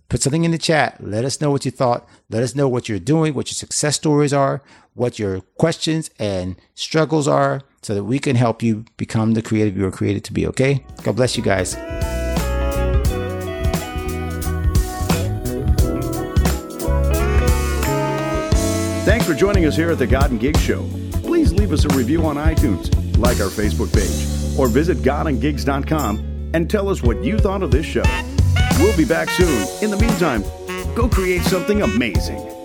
put 0.09 0.23
something 0.23 0.45
in 0.45 0.51
the 0.51 0.59
chat. 0.59 0.97
Let 1.03 1.25
us 1.25 1.41
know 1.41 1.51
what 1.51 1.65
you 1.65 1.71
thought. 1.71 2.07
Let 2.29 2.43
us 2.43 2.55
know 2.55 2.69
what 2.69 2.89
you're 2.89 2.99
doing, 2.99 3.33
what 3.35 3.49
your 3.49 3.55
success 3.55 3.97
stories 3.97 4.33
are, 4.33 4.61
what 4.95 5.19
your 5.19 5.41
questions 5.57 6.11
and 6.19 6.57
struggles 6.75 7.29
are 7.29 7.63
so 7.83 7.95
that 7.95 8.05
we 8.05 8.19
can 8.19 8.37
help 8.37 8.63
you 8.63 8.85
become 8.97 9.33
the 9.33 9.43
creative 9.43 9.77
you 9.77 9.85
were 9.85 9.91
created 9.91 10.25
to 10.25 10.33
be, 10.33 10.47
okay? 10.47 10.85
God 11.03 11.17
bless 11.17 11.37
you 11.37 11.43
guys. 11.43 11.77
Thanks 19.05 19.27
for 19.27 19.35
joining 19.35 19.65
us 19.65 19.77
here 19.77 19.91
at 19.91 19.99
the 19.99 20.07
God 20.07 20.31
and 20.31 20.39
Gig 20.39 20.59
Show. 20.59 20.87
Please 21.23 21.53
leave 21.53 21.73
us 21.73 21.85
a 21.85 21.89
review 21.97 22.27
on 22.27 22.37
iTunes, 22.37 22.93
like 23.21 23.41
our 23.41 23.49
Facebook 23.49 23.93
page, 23.93 24.59
or 24.59 24.69
visit 24.69 24.99
godandgigs.com 24.99 26.51
and 26.55 26.69
tell 26.69 26.89
us 26.89 27.03
what 27.03 27.23
you 27.23 27.39
thought 27.39 27.63
of 27.63 27.71
this 27.71 27.87
show. 27.87 28.03
We'll 28.79 28.97
be 28.97 29.05
back 29.05 29.31
soon. 29.31 29.67
In 29.83 29.91
the 29.91 29.99
meantime, 29.99 30.43
go 30.95 31.09
create 31.09 31.43
something 31.43 31.83
amazing. 31.83 32.60